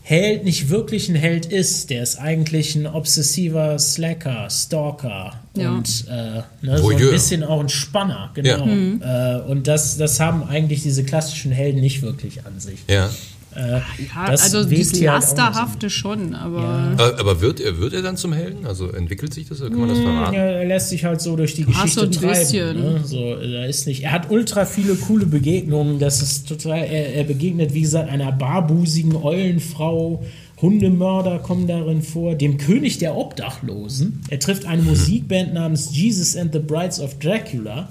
Held 0.02 0.46
nicht 0.46 0.70
wirklich 0.70 1.10
ein 1.10 1.16
Held 1.16 1.46
ist. 1.46 1.90
Der 1.90 2.04
ist 2.04 2.18
eigentlich 2.18 2.76
ein 2.76 2.88
obsessiver 2.88 3.78
Slacker, 3.80 4.50
Stalker 4.50 5.34
Ja. 5.56 5.72
und 5.72 6.06
äh, 6.10 6.42
ne, 6.66 6.78
so 6.80 6.90
ein 6.90 6.98
bisschen 6.98 7.44
auch 7.44 7.60
ein 7.60 7.70
Spanner, 7.70 8.32
genau. 8.34 8.66
Ja. 8.66 9.38
Äh, 9.38 9.42
und 9.44 9.68
das, 9.68 9.98
das 9.98 10.20
haben 10.20 10.44
eigentlich 10.44 10.82
diese 10.82 11.04
klassischen 11.04 11.52
Helden 11.52 11.80
nicht 11.82 12.02
wirklich 12.02 12.46
an 12.46 12.60
sich. 12.60 12.80
Ja. 12.90 13.10
Äh, 13.56 13.74
Ja, 14.16 14.32
das 14.32 14.52
also 14.52 14.68
halt 14.68 14.86
so. 14.88 15.04
Lasterhafte 15.06 15.92
schon, 15.92 16.34
aber 16.34 16.96
Äh, 16.98 17.20
aber 17.20 17.40
wird 17.40 17.60
er, 17.60 17.78
wird 17.78 17.94
er 17.94 18.02
dann 18.02 18.18
zum 18.18 18.34
Helden? 18.34 18.66
Also 18.66 18.90
entwickelt 18.90 19.32
sich 19.32 19.48
das? 19.48 19.62
oder 19.62 19.70
Kann 19.70 19.80
man 19.82 19.90
das 19.90 20.00
verraten? 20.00 20.34
Ja, 20.34 20.42
er 20.42 20.66
lässt 20.66 20.90
sich 20.90 21.06
halt 21.06 21.22
so 21.22 21.36
durch 21.36 21.54
die 21.54 21.68
Ach, 21.72 21.88
so 21.88 22.02
Geschichte 22.08 22.26
ein 22.26 22.32
treiben. 22.34 22.40
bisschen. 22.40 22.82
Ne? 22.82 23.02
So, 23.04 23.36
da 23.36 23.66
ist 23.66 23.86
nicht. 23.86 24.02
Er 24.06 24.12
hat 24.12 24.32
ultra 24.32 24.66
viele 24.66 24.96
coole 24.96 25.28
Begegnungen. 25.28 26.00
Das 26.00 26.24
ist 26.24 26.48
total. 26.50 26.80
Er, 26.80 27.14
er 27.14 27.24
begegnet, 27.26 27.76
wie 27.76 27.82
gesagt, 27.82 28.10
einer 28.10 28.32
barbusigen 28.32 29.16
Eulenfrau. 29.16 30.24
Hundemörder 30.64 31.38
kommen 31.40 31.68
darin 31.68 32.02
vor. 32.02 32.34
Dem 32.34 32.58
König 32.58 32.98
der 32.98 33.16
Obdachlosen. 33.16 34.22
Er 34.30 34.40
trifft 34.40 34.66
eine 34.66 34.82
Musikband 34.82 35.54
namens 35.54 35.96
Jesus 35.96 36.36
and 36.36 36.52
the 36.52 36.60
Brides 36.60 37.00
of 37.00 37.20
Dracula. 37.20 37.90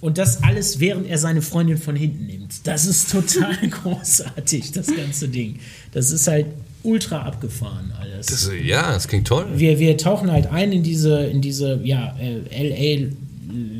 Und 0.00 0.18
das 0.18 0.42
alles, 0.42 0.78
während 0.78 1.08
er 1.08 1.18
seine 1.18 1.42
Freundin 1.42 1.78
von 1.78 1.96
hinten 1.96 2.26
nimmt. 2.26 2.66
Das 2.66 2.86
ist 2.86 3.10
total 3.10 3.56
großartig, 3.70 4.72
das 4.72 4.94
ganze 4.94 5.28
Ding. 5.28 5.58
Das 5.92 6.10
ist 6.10 6.28
halt 6.28 6.46
ultra 6.82 7.22
abgefahren 7.22 7.92
alles 7.98 8.26
Das, 8.26 8.50
ja, 8.64 8.92
das 8.92 9.08
klingt 9.08 9.28
toll. 9.28 9.46
wir, 9.54 9.78
wir 9.78 9.96
tauchen 9.96 10.30
halt 10.30 10.46
ein 10.48 10.72
in 10.72 10.82
diese, 10.82 11.26
in 11.26 11.40
diese 11.40 11.80
ja, 11.84 12.16
äh, 12.20 12.98
LA 12.98 13.10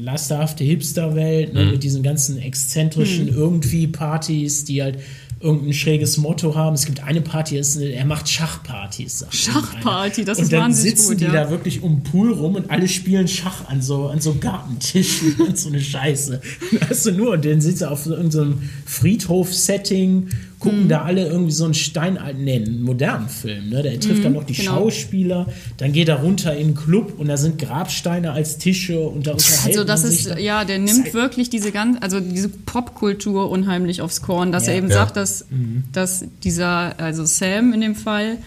lasterhafte 0.02 0.64
Hipster-Welt 0.64 1.54
ne, 1.54 1.64
mit 1.66 1.82
diesen 1.82 2.02
ganzen 2.02 2.38
exzentrischen 2.38 3.28
irgendwie 3.28 3.86
Partys, 3.86 4.64
die 4.64 4.82
halt 4.82 4.98
irgendein 5.42 5.72
schräges 5.72 6.18
Motto 6.18 6.54
haben. 6.54 6.74
Es 6.74 6.86
gibt 6.86 7.02
eine 7.02 7.20
Party, 7.20 7.58
ist 7.58 7.76
er 7.76 8.04
macht 8.04 8.28
Schachpartys. 8.28 9.26
Schachparty, 9.30 10.24
das 10.24 10.38
und 10.38 10.44
ist 10.44 10.52
dann 10.52 10.60
wahnsinnig 10.62 10.98
sitzen 10.98 11.10
gut, 11.10 11.20
die 11.20 11.24
ja. 11.24 11.32
da 11.32 11.50
wirklich 11.50 11.82
um 11.82 11.96
den 11.96 12.02
Pool 12.04 12.32
rum 12.32 12.54
und 12.54 12.70
alle 12.70 12.88
spielen 12.88 13.28
Schach 13.28 13.68
an 13.68 13.82
so, 13.82 14.06
an 14.06 14.20
so 14.20 14.34
Gartentischen 14.34 15.34
und 15.46 15.58
so 15.58 15.68
eine 15.68 15.80
Scheiße. 15.80 16.40
Weißt 16.88 17.06
du 17.06 17.12
nur, 17.12 17.32
und 17.32 17.44
dann 17.44 17.60
sitzen 17.60 17.78
sie 17.78 17.90
auf 17.90 18.04
so 18.04 18.14
irgendeinem 18.14 18.70
Friedhof-Setting, 18.86 20.28
gucken 20.62 20.84
Mhm. 20.84 20.88
da 20.88 21.02
alle 21.02 21.26
irgendwie 21.26 21.50
so 21.52 21.64
einen 21.64 21.74
steinalten, 21.74 22.44
nee, 22.44 22.56
einen 22.56 22.82
modernen 22.82 23.28
Film. 23.28 23.68
Ne? 23.70 23.82
Der 23.82 23.98
trifft 24.00 24.24
dann 24.24 24.32
noch 24.32 24.44
die 24.44 24.54
genau. 24.54 24.76
Schauspieler, 24.76 25.46
dann 25.76 25.92
geht 25.92 26.08
er 26.08 26.20
runter 26.20 26.56
in 26.56 26.68
den 26.68 26.74
Club 26.76 27.18
und 27.18 27.28
da 27.28 27.36
sind 27.36 27.58
Grabsteine 27.58 28.32
als 28.32 28.58
Tische 28.58 29.00
und 29.00 29.26
da 29.26 29.32
unterhält 29.32 29.66
Also 29.76 29.84
das 29.84 30.04
ist, 30.04 30.24
sich 30.24 30.32
da. 30.32 30.38
ja, 30.38 30.64
der 30.64 30.78
nimmt 30.78 31.12
wirklich 31.14 31.50
diese 31.50 31.72
ganz, 31.72 31.98
also 32.00 32.20
diese 32.20 32.48
Popkultur 32.48 33.50
unheimlich 33.50 34.00
aufs 34.02 34.22
Korn, 34.22 34.52
dass 34.52 34.66
Ja. 34.66 34.72
er 34.72 34.78
eben 34.78 34.88
Ja. 34.88 34.94
sagt, 34.94 35.16
dass, 35.16 35.44
dass 35.92 36.24
dieser, 36.44 36.98
also 37.00 37.24
Sam 37.24 37.72
in 37.72 37.80
dem 37.80 37.94
Fall, 37.94 38.38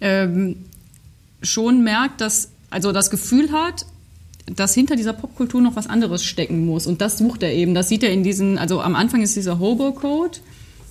ähm, 0.00 0.56
schon 1.42 1.84
merkt, 1.84 2.20
dass, 2.20 2.48
also 2.70 2.92
das 2.92 3.10
Gefühl 3.10 3.52
hat, 3.52 3.86
dass 4.46 4.74
hinter 4.74 4.96
dieser 4.96 5.12
Popkultur 5.12 5.60
noch 5.60 5.76
was 5.76 5.86
anderes 5.88 6.24
stecken 6.24 6.64
muss. 6.66 6.86
Und 6.86 7.00
das 7.00 7.18
sucht 7.18 7.42
er 7.42 7.52
eben. 7.52 7.74
Das 7.74 7.88
sieht 7.88 8.02
er 8.02 8.10
in 8.10 8.22
diesen, 8.22 8.58
also 8.58 8.80
am 8.80 8.94
Anfang 8.94 9.22
ist 9.22 9.34
dieser 9.36 9.58
Hobo-Code. 9.58 10.38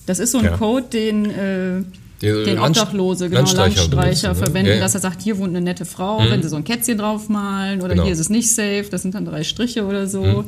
Das 0.05 0.19
ist 0.19 0.31
so 0.31 0.37
ein 0.39 0.45
Ja. 0.45 0.57
Code, 0.57 0.85
den, 0.91 1.25
äh, 1.25 1.81
den 2.21 2.55
Land- 2.57 2.77
Obdachlose, 2.77 3.25
genau, 3.29 3.39
Landstreicher 3.39 3.75
Landstreicher, 3.81 4.05
benutzen, 4.05 4.27
ne? 4.29 4.35
verwenden, 4.35 4.69
Ja, 4.69 4.75
ja. 4.75 4.81
dass 4.81 4.95
er 4.95 5.01
sagt, 5.01 5.21
hier 5.21 5.37
wohnt 5.37 5.49
eine 5.49 5.61
nette 5.61 5.85
Frau, 5.85 6.19
wenn 6.29 6.41
sie 6.41 6.49
so 6.49 6.55
ein 6.55 6.63
Kätzchen 6.63 6.97
draufmalen 6.97 7.79
oder 7.81 7.89
Genau. 7.89 8.03
hier 8.03 8.13
ist 8.13 8.19
es 8.19 8.29
nicht 8.29 8.49
safe, 8.53 8.85
das 8.89 9.01
sind 9.01 9.15
dann 9.15 9.25
drei 9.25 9.43
Striche 9.43 9.85
oder 9.85 10.07
so. 10.07 10.45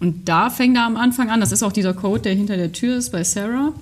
Und 0.00 0.28
da 0.28 0.48
fängt 0.50 0.76
er 0.76 0.86
am 0.86 0.96
Anfang 0.96 1.30
an, 1.30 1.40
das 1.40 1.52
ist 1.52 1.62
auch 1.62 1.72
dieser 1.72 1.92
Code, 1.94 2.22
der 2.22 2.34
hinter 2.34 2.56
der 2.56 2.72
Tür 2.72 2.96
ist 2.96 3.10
bei 3.12 3.22
Sarah. 3.22 3.72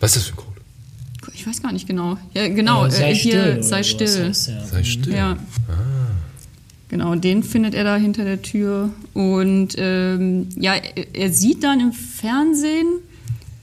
Was 0.00 0.16
ist 0.16 0.16
das 0.16 0.24
für 0.24 0.32
ein 0.32 0.36
Code? 0.36 0.48
Ich 1.34 1.46
weiß 1.46 1.62
gar 1.62 1.72
nicht 1.72 1.86
genau. 1.86 2.16
Ja, 2.34 2.48
genau, 2.48 2.88
sei 2.88 3.12
äh, 3.12 3.14
still. 3.14 3.30
hier, 3.32 3.52
oder 3.54 3.62
sei 3.62 3.82
still. 3.82 4.24
heißt. 4.28 4.50
Sei 4.70 4.82
still. 4.84 5.14
Ja. 5.14 5.36
Genau, 6.88 7.14
den 7.14 7.42
findet 7.42 7.74
er 7.74 7.84
da 7.84 7.96
hinter 7.96 8.24
der 8.24 8.42
Tür. 8.42 8.90
Und 9.14 9.74
ähm, 9.78 10.48
ja, 10.56 10.74
er 11.12 11.32
sieht 11.32 11.62
dann 11.64 11.80
im 11.80 11.92
Fernsehen 11.92 12.86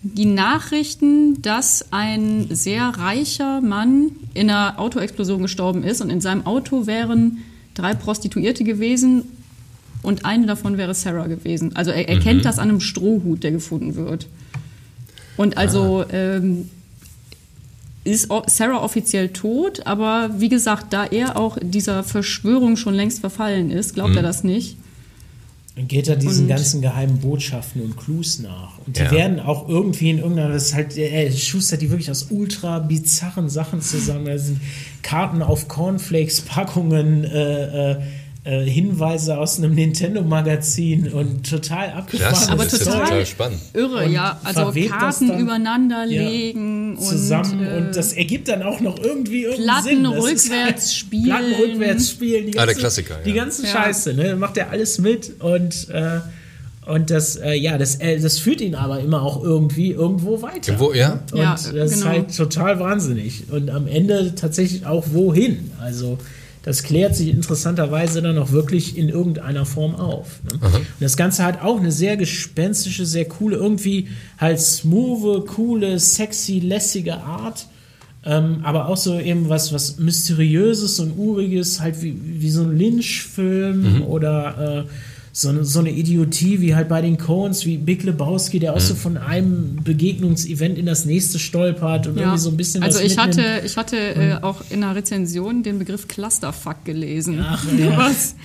die 0.01 0.25
Nachrichten, 0.25 1.41
dass 1.41 1.91
ein 1.91 2.48
sehr 2.50 2.84
reicher 2.84 3.62
Mann 3.62 4.12
in 4.34 4.50
einer 4.50 4.79
Autoexplosion 4.79 5.41
gestorben 5.41 5.84
ist 5.84 6.01
und 6.01 6.10
in 6.10 6.22
seinem 6.22 6.46
Auto 6.46 6.88
wären 6.88 7.39
drei 7.74 7.94
Prostituierte 7.94 8.63
gewesen 8.63 9.24
und 10.01 10.24
eine 10.24 10.46
davon 10.46 10.77
wäre 10.77 10.94
Sarah 10.94 11.27
gewesen. 11.27 11.75
Also 11.75 11.91
er 11.91 12.08
erkennt 12.08 12.46
das 12.46 12.60
an 12.60 12.70
einem 12.70 12.79
Strohhut, 12.79 13.44
der 13.44 13.51
gefunden 13.51 13.96
wird. 13.96 14.27
Und 15.36 15.58
also 15.58 16.06
ähm, 16.12 16.70
ist 18.06 18.29
Sarah 18.48 18.82
offiziell 18.82 19.29
tot, 19.29 19.86
aber 19.86 20.29
wie 20.39 20.50
gesagt, 20.50 20.94
da 20.94 21.06
er 21.06 21.38
auch 21.38 21.58
dieser 21.62 22.03
Verschwörung 22.03 22.77
schon 22.77 22.94
längst 22.94 23.20
verfallen 23.20 23.72
ist, 23.72 23.96
glaubt 23.96 24.15
er 24.15 24.24
das 24.24 24.44
nicht. 24.46 24.77
Dann 25.79 25.88
geht 25.88 26.09
er 26.09 26.17
diesen 26.17 26.41
Und- 26.43 26.50
ganzen 26.50 26.81
geheimen 26.81 27.19
Botschaften 27.19 27.81
und 27.81 27.95
Clues 27.95 28.39
nach. 28.39 28.77
Und 28.86 28.98
die 28.98 29.01
Ja. 29.01 29.12
werden 29.12 29.39
auch 29.39 29.69
irgendwie 29.69 30.09
in 30.09 30.17
irgendeiner, 30.17 30.51
das 30.51 30.63
ist 30.65 30.74
halt, 30.75 30.98
er 30.98 31.31
schustert 31.31 31.81
die 31.81 31.89
wirklich 31.89 32.12
aus 32.12 32.27
ultra 32.31 32.79
bizarren 32.79 33.48
Sachen 33.48 33.79
zusammen. 33.81 34.25
Da 34.25 34.38
sind 34.38 34.59
Karten 35.03 35.41
auf 35.41 35.69
Cornflakes-Packungen, 35.69 37.24
äh, 37.24 37.91
äh, 37.91 37.98
äh, 38.46 38.63
Hinweise 38.63 39.38
aus 39.38 39.58
einem 39.58 39.75
Nintendo-Magazin 39.75 41.10
und 41.12 41.50
total 41.50 41.89
abgefahren. 41.91 42.31
Klasse, 42.34 42.51
Aber 42.51 42.65
ist 42.65 42.79
total- 42.84 43.03
total 43.03 43.25
spannend. 43.25 43.60
Irre, 43.74 44.05
Und 44.05 44.12
ja. 44.13 44.39
Also 44.43 44.72
Karten 44.89 45.38
übereinander 45.39 46.05
Ja, 46.05 46.22
legen 46.24 46.98
zusammen 47.00 47.60
und, 47.60 47.65
äh, 47.67 47.77
und 47.77 47.96
das 47.96 48.13
ergibt 48.13 48.48
dann 48.48 48.63
auch 48.63 48.79
noch 48.79 48.98
irgendwie 49.00 49.43
irgendeinen 49.43 49.65
Platten 49.65 49.88
Sinn. 49.88 50.05
Ist 50.05 50.24
rückwärts 50.24 50.51
halt- 50.86 50.91
spielen. 50.93 51.24
Platten 51.25 51.53
rückwärts 51.62 52.10
spielen. 52.12 52.46
Die 52.46 52.51
Ah, 52.58 52.65
der 52.65 52.67
ganze- 52.67 52.79
Klassiker, 52.79 53.15
Die 53.25 53.29
ja. 53.31 53.36
ganze 53.43 53.63
Ja. 53.63 53.69
Scheiße, 53.69 54.13
ne? 54.13 54.36
Macht 54.36 54.58
er 54.58 54.69
alles 54.72 54.98
mit 55.00 55.41
und 55.41 55.89
äh, 55.89 56.19
und 56.86 57.12
das, 57.12 57.36
äh, 57.36 57.53
ja, 57.53 57.77
das, 57.77 57.98
äh, 57.98 58.19
das 58.19 58.39
führt 58.39 58.62
ihn 58.62 58.74
aber 58.74 59.00
immer 59.00 59.22
auch 59.22 59.43
irgendwie 59.43 59.91
irgendwo 59.91 60.41
weiter. 60.41 60.72
Irgendwo, 60.74 60.93
ja. 60.93 61.19
Und 61.31 61.38
Ja, 61.38 61.51
das 61.51 61.65
ist 61.67 61.93
genau. 62.00 62.05
halt 62.08 62.36
total 62.36 62.79
wahnsinnig. 62.79 63.43
Und 63.51 63.69
am 63.69 63.86
Ende 63.86 64.34
tatsächlich 64.34 64.88
auch 64.88 65.05
wohin. 65.12 65.69
Also 65.79 66.17
das 66.63 66.84
klärt 66.84 67.16
sich 67.16 67.30
interessanterweise 67.30 68.22
dann 68.22 68.38
auch 68.38 68.51
wirklich 68.51 68.98
in 68.98 69.10
irgendeiner 69.10 69.66
Form 69.66 69.96
auf. 69.96 70.42
Ne? 70.44 70.60
Und 70.62 70.86
das 71.00 71.16
Ganze 71.16 71.44
hat 71.44 71.62
auch 71.62 71.80
eine 71.80 71.92
sehr 71.92 72.18
gespenstische, 72.18 73.06
sehr 73.06 73.25
coole, 73.25 73.56
irgendwie 73.56 74.10
halt 74.38 74.60
smooth, 74.60 75.48
coole, 75.48 76.00
sexy, 76.00 76.60
lässige 76.60 77.18
Art. 77.18 77.68
Ähm, 78.25 78.60
aber 78.63 78.89
auch 78.89 78.98
so 78.98 79.18
eben 79.18 79.48
was, 79.48 79.72
was 79.72 79.98
Mysteriöses 79.98 81.00
und 81.00 81.18
Uriges, 81.18 81.80
halt 81.80 82.01
wie, 82.01 82.16
wie 82.22 82.50
so 82.50 82.63
ein 82.63 82.78
Lynch-Film 82.78 84.04
oder 84.04 84.86
äh, 84.86 84.89
so, 85.39 85.48
eine, 85.48 85.63
so 85.63 85.79
eine 85.79 85.91
Idiotie 85.91 86.60
wie 86.60 86.75
halt 86.75 86.89
bei 86.89 87.01
den 87.01 87.17
Coens, 87.17 87.65
wie 87.65 87.77
Big 87.77 88.03
Lebowski, 88.03 88.60
der 88.60 88.74
auch 88.74 88.79
so 88.81 88.93
von 88.93 89.15
einem 89.15 89.77
Begegnungsevent 89.84 90.77
in 90.77 90.86
das 90.86 91.05
nächste 91.05 91.39
stolpert 91.39 92.08
und 92.08 92.17
ja. 92.17 92.24
irgendwie 92.24 92.39
so 92.39 92.50
ein 92.50 92.58
bisschen 92.58 92.84
Also 92.84 93.00
was 93.00 93.05
ich 93.05 93.15
mitnimmt. 93.15 93.38
hatte, 93.48 93.65
ich 93.65 93.77
hatte 93.77 93.98
äh, 93.98 94.34
auch 94.41 94.62
in 94.69 94.84
einer 94.84 94.96
Rezension 94.96 95.63
den 95.63 95.79
Begriff 95.79 96.10
Clusterfuck 96.10 96.84
gelesen. 96.84 97.39
Ach, 97.41 97.63
ja. 97.77 97.98
was, 97.98 98.36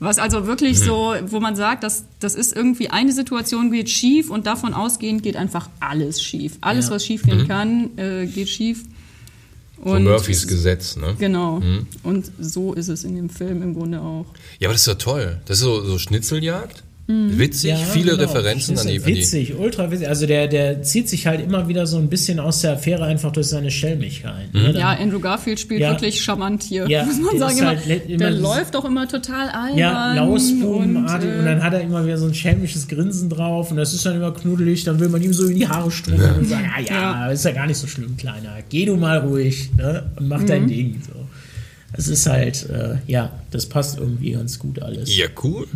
was 0.00 0.18
also 0.18 0.46
wirklich 0.46 0.78
so, 0.78 1.14
wo 1.28 1.40
man 1.40 1.56
sagt, 1.56 1.82
dass 1.82 2.04
das 2.20 2.34
ist 2.34 2.54
irgendwie 2.54 2.90
eine 2.90 3.12
Situation 3.12 3.70
geht 3.72 3.88
schief 3.88 4.28
und 4.28 4.46
davon 4.46 4.74
ausgehend 4.74 5.22
geht 5.22 5.36
einfach 5.36 5.70
alles 5.80 6.22
schief. 6.22 6.58
Alles, 6.60 6.88
Ja. 6.88 6.90
was 6.96 7.06
schief 7.06 7.22
gehen 7.22 7.48
kann, 7.48 7.96
äh, 7.96 8.26
geht 8.26 8.50
schief. 8.50 8.84
So 9.84 9.90
Und 9.90 10.04
Murphys 10.04 10.46
Gesetz, 10.46 10.96
ne? 10.96 11.14
Genau. 11.18 11.60
Und 12.02 12.32
so 12.40 12.72
ist 12.72 12.88
es 12.88 13.04
in 13.04 13.16
dem 13.16 13.28
Film 13.28 13.62
im 13.62 13.74
Grunde 13.74 14.00
auch. 14.00 14.24
Ja, 14.58 14.68
aber 14.68 14.72
das 14.72 14.82
ist 14.82 14.86
ja 14.86 14.94
toll. 14.94 15.40
Das 15.44 15.58
ist 15.58 15.64
so, 15.64 15.84
so 15.84 15.98
Schnitzeljagd. 15.98 16.82
Witzig, 17.06 17.70
Ja, 17.70 17.76
viele 17.76 18.12
genau. 18.12 18.22
Referenzen 18.22 18.78
an 18.78 18.86
die, 18.86 18.96
an 18.98 19.04
die. 19.04 19.16
Witzig, 19.16 19.54
ultra 19.58 19.90
witzig. 19.90 20.08
Also 20.08 20.26
der, 20.26 20.48
der 20.48 20.82
zieht 20.82 21.08
sich 21.08 21.26
halt 21.26 21.42
immer 21.44 21.68
wieder 21.68 21.86
so 21.86 21.98
ein 21.98 22.08
bisschen 22.08 22.40
aus 22.40 22.62
der 22.62 22.72
Affäre 22.74 23.04
einfach 23.04 23.30
durch 23.30 23.48
seine 23.48 23.70
Schelmigkeit. 23.70 24.54
Ne? 24.54 24.62
Dann- 24.72 24.76
Ja, 24.76 24.92
Andrew 24.92 25.20
Garfield 25.20 25.60
spielt 25.60 25.80
Ja. 25.82 25.90
wirklich 25.90 26.22
charmant 26.22 26.62
hier, 26.62 26.88
Ja, 26.88 27.04
muss 27.04 27.20
man 27.20 27.38
sagen. 27.38 27.58
Immer, 27.58 27.68
halt 27.68 28.08
immer 28.08 28.18
der 28.18 28.30
läuft 28.30 28.74
doch 28.74 28.86
immer 28.86 29.06
total 29.06 29.48
albern. 29.50 29.76
Ja, 29.78 30.14
Lausbubenartig 30.14 31.28
und, 31.28 31.38
und, 31.40 31.44
dann 31.44 31.58
äh, 31.58 31.62
hat 31.62 31.74
er 31.74 31.80
immer 31.82 32.04
wieder 32.06 32.16
so 32.16 32.26
ein 32.26 32.34
schelmisches 32.34 32.88
Grinsen 32.88 33.28
drauf 33.28 33.70
und 33.70 33.76
das 33.76 33.92
ist 33.92 34.06
dann 34.06 34.16
immer 34.16 34.32
knuddelig, 34.32 34.84
dann 34.84 34.98
will 34.98 35.08
man 35.10 35.20
ihm 35.22 35.32
so 35.34 35.46
in 35.46 35.56
die 35.56 35.68
Haare 35.68 35.90
strumpfen 35.90 36.36
und 36.38 36.48
sagen, 36.48 36.70
ah 36.74 36.80
ja, 36.80 37.26
Ja. 37.26 37.30
ist 37.30 37.44
ja 37.44 37.52
gar 37.52 37.66
nicht 37.66 37.76
so 37.76 37.86
schlimm, 37.86 38.16
Kleiner, 38.16 38.56
geh 38.70 38.86
du 38.86 38.96
mal 38.96 39.18
ruhig 39.18 39.70
ne? 39.76 40.04
und 40.16 40.28
mach 40.28 40.40
Mhm. 40.40 40.46
dein 40.46 40.66
Ding. 40.68 41.02
So. 41.06 41.20
Es 41.96 42.08
ist 42.08 42.26
halt, 42.26 42.68
äh, 42.70 42.96
ja, 43.06 43.32
das 43.50 43.66
passt 43.66 43.98
irgendwie 43.98 44.32
ganz 44.32 44.58
gut 44.58 44.82
alles. 44.82 45.16
Ja, 45.16 45.26
cool. 45.42 45.66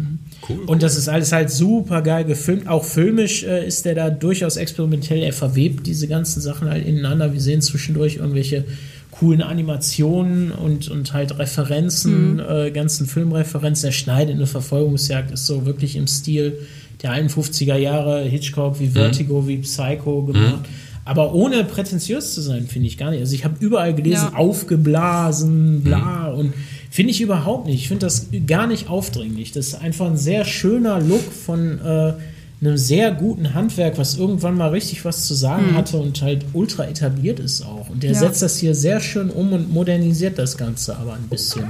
Cool. 0.49 0.61
Und 0.67 0.83
das 0.83 0.97
ist 0.97 1.09
alles 1.09 1.33
halt 1.33 1.51
super 1.51 2.03
geil 2.03 2.25
gefilmt. 2.25 2.67
Auch 2.67 2.85
filmisch 2.85 3.45
äh, 3.45 3.67
ist 3.67 3.85
der 3.85 3.95
da 3.95 4.11
durchaus 4.11 4.57
experimentell. 4.57 5.23
Er 5.23 5.33
verwebt 5.33 5.87
diese 5.87 6.09
ganzen 6.09 6.41
Sachen 6.41 6.69
halt 6.69 6.87
ineinander. 6.87 7.33
Wir 7.33 7.41
sehen 7.41 7.63
zwischendurch 7.63 8.17
irgendwelche 8.17 8.65
coolen 9.13 9.43
Animationen 9.43 10.53
und, 10.53 10.89
und 10.89 11.13
halt 11.13 11.39
Referenzen, 11.39 12.41
äh, 12.41 12.71
ganzen 12.71 13.07
Filmreferenzen. 13.07 13.89
Der 13.89 13.93
schneidet 13.93 14.35
eine 14.35 14.47
Verfolgungsjagd, 14.47 15.31
ist 15.31 15.47
so 15.47 15.67
wirklich 15.67 15.97
im 15.97 16.07
Stil 16.07 16.59
der 17.03 17.13
51er 17.13 17.77
Jahre, 17.77 18.23
Hitchcock 18.23 18.81
wie 18.81 18.89
Vertigo, 18.89 19.47
wie 19.47 19.59
Psycho 19.59 20.23
gemacht. 20.25 20.65
Aber 21.09 21.35
ohne 21.35 21.65
prätentiös 21.65 22.35
zu 22.35 22.41
sein, 22.43 22.67
finde 22.67 22.87
ich 22.87 22.99
gar 22.99 23.11
nicht. 23.11 23.21
Also 23.21 23.35
ich 23.35 23.45
habe 23.45 23.57
überall 23.61 23.95
gelesen, 23.95 24.29
Ja. 24.33 24.39
aufgeblasen, 24.39 25.83
bla 25.83 26.29
und 26.29 26.53
finde 26.91 27.11
ich 27.13 27.21
überhaupt 27.21 27.67
nicht. 27.67 27.77
Ich 27.83 27.89
finde 27.89 28.07
das 28.07 28.27
gar 28.47 28.67
nicht 28.67 28.89
aufdringlich. 28.91 29.53
Das 29.53 29.69
ist 29.69 29.75
einfach 29.75 30.07
ein 30.07 30.17
sehr 30.17 30.45
schöner 30.45 31.01
Look 31.01 31.33
von 31.33 31.79
äh, 31.79 32.13
einem 32.61 32.77
sehr 32.77 33.13
guten 33.13 33.55
Handwerk, 33.55 33.99
was 33.99 34.17
irgendwann 34.19 34.57
mal 34.57 34.71
richtig 34.71 35.05
was 35.05 35.27
zu 35.27 35.35
sagen 35.35 35.75
hatte 35.77 35.97
und 35.99 36.21
halt 36.23 36.45
ultra 36.55 36.85
etabliert 36.87 37.39
ist 37.39 37.63
auch. 37.65 37.89
Und 37.89 38.03
der 38.03 38.13
Ja. 38.13 38.19
setzt 38.19 38.43
das 38.43 38.59
hier 38.59 38.75
sehr 38.75 39.01
schön 39.01 39.31
um 39.31 39.53
und 39.53 39.73
modernisiert 39.73 40.39
das 40.39 40.57
Ganze 40.57 40.97
aber 40.97 41.15
ein 41.15 41.29
bisschen. 41.31 41.65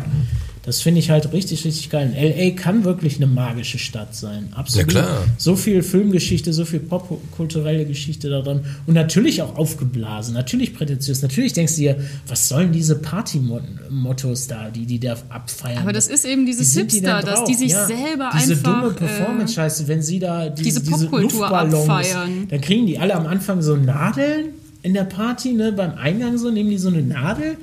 Das 0.69 0.83
finde 0.83 1.01
ich 1.01 1.09
halt 1.09 1.33
richtig, 1.33 1.65
richtig 1.65 1.89
geil. 1.89 2.13
Und 2.15 2.23
LA 2.23 2.51
kann 2.51 2.85
wirklich 2.85 3.17
eine 3.17 3.27
magische 3.27 3.79
Stadt 3.79 4.15
sein. 4.15 4.51
Absolut. 4.55 4.93
Ja, 4.93 5.01
klar. 5.01 5.25
So 5.39 5.57
viel 5.57 5.83
Filmgeschichte, 5.83 6.53
so 6.53 6.67
viel 6.67 6.81
popkulturelle 6.81 7.87
Geschichte 7.87 8.29
da 8.29 8.43
drin. 8.43 8.61
Und 8.87 8.93
natürlich 8.93 9.41
auch 9.41 9.57
aufgeblasen, 9.57 10.35
natürlich 10.35 10.75
prätentiös. 10.75 11.23
Natürlich 11.23 11.55
denkst 11.55 11.77
du 11.77 11.81
dir, 11.81 11.97
was 12.27 12.51
sollen 12.51 12.71
diese 12.71 12.97
Party-Mottos 12.97 14.47
da, 14.47 14.69
die 14.69 14.85
die 14.85 15.01
da 15.01 15.17
abfeiern? 15.31 15.79
Aber 15.79 15.95
das 15.95 16.07
ist 16.07 16.27
eben 16.27 16.45
dieses 16.45 16.75
sind 16.75 16.93
die 16.93 16.97
Hipster, 16.97 17.23
dass 17.23 17.45
die 17.45 17.55
sich 17.55 17.73
Ja, 17.73 17.87
selber 17.87 18.31
diese 18.35 18.53
einfach, 18.53 18.83
dumme 18.83 18.89
äh, 18.89 18.99
Performance-Scheiße, 18.99 19.89
wenn 19.89 20.03
sie 20.03 20.19
da 20.19 20.51
die, 20.51 20.65
diese 20.65 20.83
Popkultur 20.83 21.23
Luftballons, 21.23 21.89
abfeiern. 21.89 22.47
dann 22.51 22.61
kriegen 22.61 22.87
die 22.87 22.99
alle 22.99 23.15
am 23.15 23.27
Anfang 23.27 23.63
so 23.63 23.75
Nadeln 23.75 24.51
in 24.83 24.93
der 24.93 25.05
Party, 25.05 25.55
ne, 25.55 25.73
beim 25.73 25.95
Eingang 25.95 26.37
so, 26.37 26.51
nehmen 26.51 26.69
die 26.69 26.77
so 26.77 26.89
eine 26.89 27.01
Nadel 27.01 27.57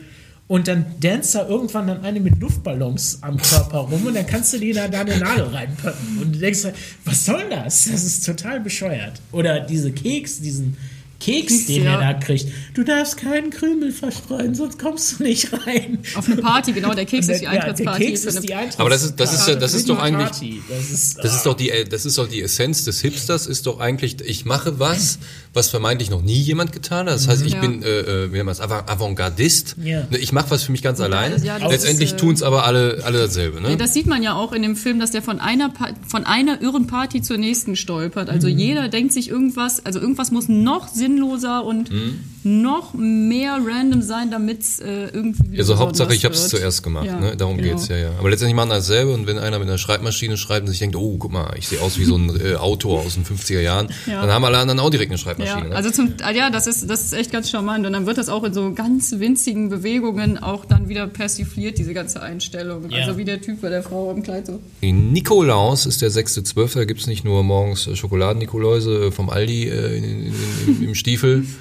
und 0.47 0.67
dann 0.67 0.85
danst 0.99 1.33
da 1.33 1.47
irgendwann 1.47 1.87
dann 1.87 2.03
eine 2.03 2.19
mit 2.19 2.39
Luftballons 2.39 3.19
am 3.21 3.37
Körper 3.37 3.79
rum 3.79 4.05
und 4.05 4.15
dann 4.15 4.27
kannst 4.27 4.53
du 4.53 4.59
dir 4.59 4.75
da, 4.75 4.87
da 4.87 5.01
eine 5.01 5.17
Nadel 5.17 5.47
reinpacken 5.47 6.19
und 6.21 6.35
du 6.35 6.39
denkst, 6.39 6.67
was 7.03 7.25
soll 7.25 7.49
das? 7.49 7.85
Das 7.85 8.03
ist 8.03 8.25
total 8.25 8.59
bescheuert. 8.59 9.21
Oder 9.31 9.61
diese 9.61 9.91
Keks, 9.91 10.41
diesen 10.41 10.77
Keks, 11.25 11.65
den 11.65 11.83
Ja. 11.85 11.99
er 12.01 12.13
da 12.13 12.19
kriegt. 12.19 12.47
Du 12.73 12.83
darfst 12.83 13.17
keinen 13.17 13.49
Krümel 13.49 13.91
verstreuen, 13.91 14.53
sonst 14.53 14.77
kommst 14.79 15.19
du 15.19 15.23
nicht 15.23 15.51
rein. 15.65 15.99
Auf 16.15 16.27
eine 16.27 16.37
Party, 16.41 16.71
genau, 16.73 16.93
der 16.93 17.05
Keks 17.05 17.27
ist 17.29 17.39
die 17.41 17.45
Ja, 17.45 17.51
der 17.53 17.63
Eintrittsparty. 17.65 18.05
Keks 18.05 18.21
für 18.21 18.27
ist 18.29 18.37
eine- 18.37 18.45
die 18.45 18.53
Eintrittsparty. 18.53 18.81
Aber 18.81 18.89
das 18.89 19.03
ist- 19.03 19.19
das 19.19 19.33
ist 19.33 19.61
das 19.61 19.73
ist 19.73 19.89
doch 19.89 19.99
eigentlich-. 19.99 20.61
Das 20.69 20.91
ist, 20.91 21.17
Das 21.23 21.35
ist 21.35 21.45
doch 21.45 21.55
die, 21.55 21.69
äh, 21.71 21.85
das 21.85 22.05
ist 22.05 22.17
doch 22.17 22.27
die 22.27 22.41
Essenz 22.41 22.83
des 22.85 23.01
Hipsters, 23.01 23.47
ist 23.47 23.65
doch 23.65 23.79
eigentlich, 23.79 24.17
ich 24.21 24.45
mache 24.45 24.79
was, 24.79 25.19
was 25.53 25.69
vermeintlich 25.69 26.09
noch 26.09 26.21
nie 26.21 26.35
jemand 26.39 26.71
getan 26.73 27.07
hat. 27.07 27.15
Das 27.15 27.27
heißt, 27.27 27.45
ich 27.45 27.53
Ja. 27.53 27.61
bin, 27.61 27.81
äh, 27.81 27.99
äh, 28.25 28.31
wie 28.31 28.35
nennt 28.37 28.45
man 28.45 28.55
Avantgardist. 28.59 29.75
Ja. 29.83 30.05
Ne, 30.09 30.17
Ich 30.17 30.31
mache 30.31 30.51
was 30.51 30.63
für 30.63 30.71
mich 30.71 30.81
ganz 30.81 30.99
allein. 30.99 31.41
ja, 31.43 31.59
das 31.59 31.71
Letztendlich 31.71 32.09
ist, 32.09 32.15
äh, 32.15 32.17
tun 32.17 32.33
es 32.33 32.43
aber 32.43 32.65
alle, 32.65 33.01
alle 33.03 33.19
dasselbe. 33.19 33.61
Ne? 33.61 33.71
Ja, 33.71 33.75
das 33.75 33.93
sieht 33.93 34.07
man 34.07 34.21
ja 34.23 34.33
auch 34.33 34.51
in 34.53 34.61
dem 34.61 34.75
Film, 34.75 34.99
dass 34.99 35.11
der 35.11 35.21
von 35.21 35.39
einer, 35.39 35.69
Pa- 35.69 35.93
von 36.07 36.25
einer 36.25 36.61
irren 36.61 36.87
Party 36.87 37.21
zur 37.21 37.37
nächsten 37.37 37.75
stolpert. 37.75 38.29
Also 38.29 38.47
Mhm. 38.47 38.57
jeder 38.57 38.89
denkt 38.89 39.13
sich 39.13 39.29
irgendwas, 39.29 39.85
also 39.85 39.99
irgendwas 39.99 40.31
muss 40.31 40.47
noch 40.49 40.87
sinnloser 41.15 41.65
und 41.65 41.91
Mhm. 41.91 42.19
Noch 42.45 42.93
mehr 42.93 43.59
random 43.65 44.01
sein, 44.01 44.29
damit 44.29 44.61
es 44.61 44.79
äh, 44.79 45.07
irgendwie 45.11 45.57
Also 45.57 45.77
Hauptsache, 45.77 46.13
ich 46.13 46.25
habe 46.25 46.35
es 46.35 46.47
zuerst 46.47 46.83
gemacht. 46.83 47.07
Ja, 47.07 47.19
ne? 47.19 47.35
Darum 47.35 47.57
genau. 47.57 47.69
geht's 47.69 47.87
ja, 47.87 47.97
ja. 47.97 48.11
Aber 48.19 48.29
letztendlich 48.29 48.55
machen 48.55 48.69
das 48.69 48.87
dasselbe 48.87 49.13
und 49.13 49.25
wenn 49.25 49.39
einer 49.39 49.57
mit 49.59 49.67
einer 49.67 49.77
Schreibmaschine 49.77 50.37
schreibt 50.37 50.61
und 50.61 50.67
sich 50.67 50.79
denkt, 50.79 50.95
oh, 50.95 51.17
guck 51.17 51.31
mal, 51.31 51.55
ich 51.57 51.67
sehe 51.67 51.81
aus 51.81 51.97
wie 51.97 52.05
so 52.05 52.15
ein 52.15 52.29
äh, 52.39 52.55
Autor 52.55 52.99
aus 53.01 53.15
den 53.15 53.25
50er 53.25 53.61
Jahren, 53.61 53.87
Ja. 54.05 54.21
dann 54.21 54.29
haben 54.31 54.45
alle 54.45 54.59
anderen 54.59 54.79
auch 54.79 54.89
direkt 54.91 55.09
eine 55.11 55.17
Ja, 55.17 55.23
Schreibmaschine. 55.23 55.69
ne? 55.69 55.75
also 55.75 55.89
zum, 55.89 56.13
ah 56.21 56.31
ja, 56.31 56.49
das 56.51 56.67
ist, 56.67 56.89
das 56.89 57.01
ist 57.05 57.13
echt 57.13 57.31
ganz 57.31 57.49
charmant. 57.49 57.85
Und 57.87 57.93
dann 57.93 58.05
wird 58.05 58.17
das 58.19 58.29
auch 58.29 58.43
in 58.43 58.53
so 58.53 58.73
ganz 58.73 59.15
winzigen 59.17 59.69
Bewegungen 59.69 60.37
auch 60.37 60.65
dann 60.65 60.87
wieder 60.87 61.07
persifliert, 61.07 61.77
diese 61.79 61.93
ganze 61.93 62.21
Einstellung. 62.21 62.89
Ja. 62.91 63.05
Also 63.05 63.17
wie 63.17 63.25
der 63.25 63.41
Typ 63.41 63.61
bei 63.61 63.69
der 63.69 63.81
Frau 63.81 64.11
im 64.11 64.21
Kleid 64.21 64.45
so. 64.45 64.59
Die 64.83 64.91
Nikolaus 64.91 65.85
ist 65.87 66.01
der 66.01 66.11
6.12. 66.11 66.75
Da 66.75 66.85
gibt's 66.85 67.07
nicht 67.07 67.25
nur 67.25 67.43
morgens 67.43 67.89
Schokoladen-Nikoläuse 67.97 69.05
äh, 69.07 69.11
vom 69.11 69.29
Aldi 69.29 69.69
äh, 69.69 69.97
in, 69.97 70.03
in, 70.03 70.33
in, 70.67 70.83
im 70.83 70.95
Stiefel, 70.95 71.45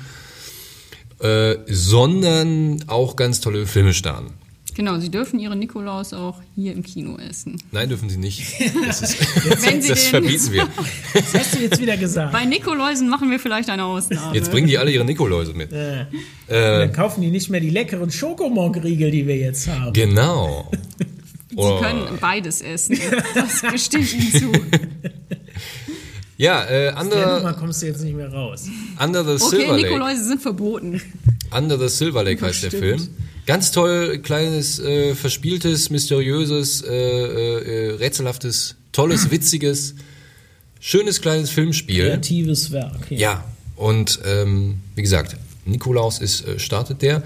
äh, 1.24 1.56
sondern 1.66 2.84
auch 2.86 3.16
ganz 3.16 3.40
tolle 3.40 3.66
Filme 3.66 3.94
starren. 3.94 4.26
Genau, 4.76 4.98
sie 4.98 5.08
dürfen 5.08 5.38
ihren 5.38 5.60
Nikolaus 5.60 6.12
auch 6.12 6.40
hier 6.56 6.72
im 6.72 6.82
Kino 6.82 7.16
essen. 7.16 7.62
Nein, 7.70 7.88
dürfen 7.88 8.08
sie 8.10 8.16
nicht. 8.16 8.42
Das, 8.84 9.02
ist, 9.02 9.16
Wenn 9.64 9.80
sie 9.80 9.88
das 9.90 10.00
den, 10.02 10.10
verbieten 10.10 10.52
wir. 10.52 10.68
Das 11.14 11.32
hast 11.34 11.54
du 11.54 11.60
jetzt 11.60 11.80
wieder 11.80 11.96
gesagt. 11.96 12.32
Bei 12.32 12.44
Nikoläusen 12.44 13.08
machen 13.08 13.30
wir 13.30 13.38
vielleicht 13.38 13.70
eine 13.70 13.84
Ausnahme. 13.84 14.34
Jetzt 14.34 14.50
bringen 14.50 14.66
die 14.66 14.76
alle 14.76 14.90
ihre 14.90 15.04
Nikoläuse 15.04 15.54
mit. 15.54 15.72
Äh, 15.72 16.06
dann 16.48 16.92
kaufen 16.92 17.20
die 17.22 17.30
nicht 17.30 17.50
mehr 17.50 17.60
die 17.60 17.70
leckeren 17.70 18.10
Schokomog-Riegel, 18.10 19.10
die 19.12 19.26
wir 19.26 19.36
jetzt 19.36 19.68
haben. 19.68 19.92
Genau. 19.92 20.70
Sie 21.50 21.56
Oh. 21.56 21.78
können 21.80 22.18
beides 22.20 22.60
essen. 22.62 22.98
Das 23.32 23.62
gestehe 23.72 24.00
ich 24.00 24.14
Ihnen 24.14 24.32
zu. 24.52 24.52
Ja, 26.36 26.64
äh, 26.64 26.92
Der 26.92 27.00
under, 27.00 27.36
Nummer 27.36 27.52
kommst 27.54 27.82
du 27.82 27.86
jetzt 27.86 28.02
nicht 28.02 28.16
mehr 28.16 28.32
raus. 28.32 28.64
under 29.02 29.22
the 29.24 29.42
Okay, 29.42 29.56
Silver 29.56 29.76
Lake. 29.76 29.88
Nikoläuse 29.88 30.24
sind 30.24 30.42
verboten. 30.42 31.00
Under 31.56 31.78
the 31.78 31.88
Silver 31.88 32.24
Lake 32.24 32.44
heißt 32.44 32.64
der 32.64 32.70
Film. 32.70 33.08
Ganz 33.46 33.70
toll, 33.70 34.18
kleines, 34.18 34.80
äh, 34.80 35.14
verspieltes, 35.14 35.90
mysteriöses, 35.90 36.82
äh, 36.82 36.88
äh, 36.94 37.88
äh, 37.88 37.90
rätselhaftes, 37.96 38.74
tolles, 38.90 39.30
witziges, 39.30 39.94
schönes 40.80 41.20
kleines 41.20 41.50
Filmspiel. 41.50 42.06
Kreatives 42.06 42.72
Werk. 42.72 43.10
Ja, 43.10 43.44
und 43.76 44.18
ähm, 44.24 44.80
wie 44.94 45.02
gesagt, 45.02 45.36
Nikolaus 45.66 46.20
ist, 46.20 46.46
äh, 46.48 46.58
startet 46.58 47.02
der. 47.02 47.22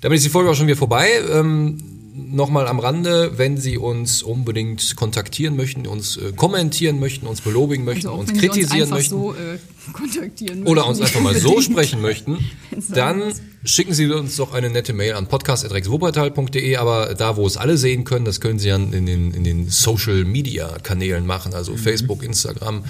Damit 0.00 0.16
ist 0.18 0.24
die 0.24 0.30
Folge 0.30 0.50
auch 0.50 0.54
schon 0.54 0.66
wieder 0.66 0.76
vorbei. 0.76 1.08
Ähm, 1.30 1.78
Nochmal 2.16 2.68
am 2.68 2.78
Rande, 2.78 3.32
wenn 3.38 3.56
Sie 3.56 3.76
uns 3.76 4.22
unbedingt 4.22 4.94
kontaktieren 4.94 5.56
möchten, 5.56 5.84
uns 5.86 6.16
äh, 6.16 6.32
kommentieren 6.32 7.00
möchten, 7.00 7.26
uns 7.26 7.40
belobigen 7.40 7.84
möchten, 7.84 8.06
Also 8.06 8.20
uns 8.20 8.32
kritisieren 8.32 8.82
uns 8.82 8.90
möchten 8.90 9.10
so 9.16 9.34
äh, 9.34 10.64
oder 10.64 10.86
uns 10.86 11.00
einfach 11.00 11.20
mal 11.20 11.34
so 11.34 11.60
sprechen 11.60 12.00
möchten, 12.00 12.38
dann 12.90 13.32
schicken 13.64 13.94
Sie 13.94 14.06
uns 14.06 14.36
doch 14.36 14.52
eine 14.54 14.70
nette 14.70 14.92
Mail 14.92 15.14
an 15.14 15.26
podcast.rexwuppertal.de, 15.26 16.76
aber 16.76 17.14
da, 17.14 17.36
wo 17.36 17.46
es 17.48 17.56
alle 17.56 17.76
sehen 17.76 18.04
können, 18.04 18.24
das 18.24 18.40
können 18.40 18.60
Sie 18.60 18.68
dann 18.68 18.92
in 18.92 19.06
den, 19.06 19.32
in 19.34 19.42
den 19.42 19.68
Social 19.68 20.24
Media 20.24 20.68
Kanälen 20.84 21.26
machen, 21.26 21.52
also 21.52 21.72
Mhm. 21.72 21.78
Facebook, 21.78 22.22
Instagram. 22.22 22.84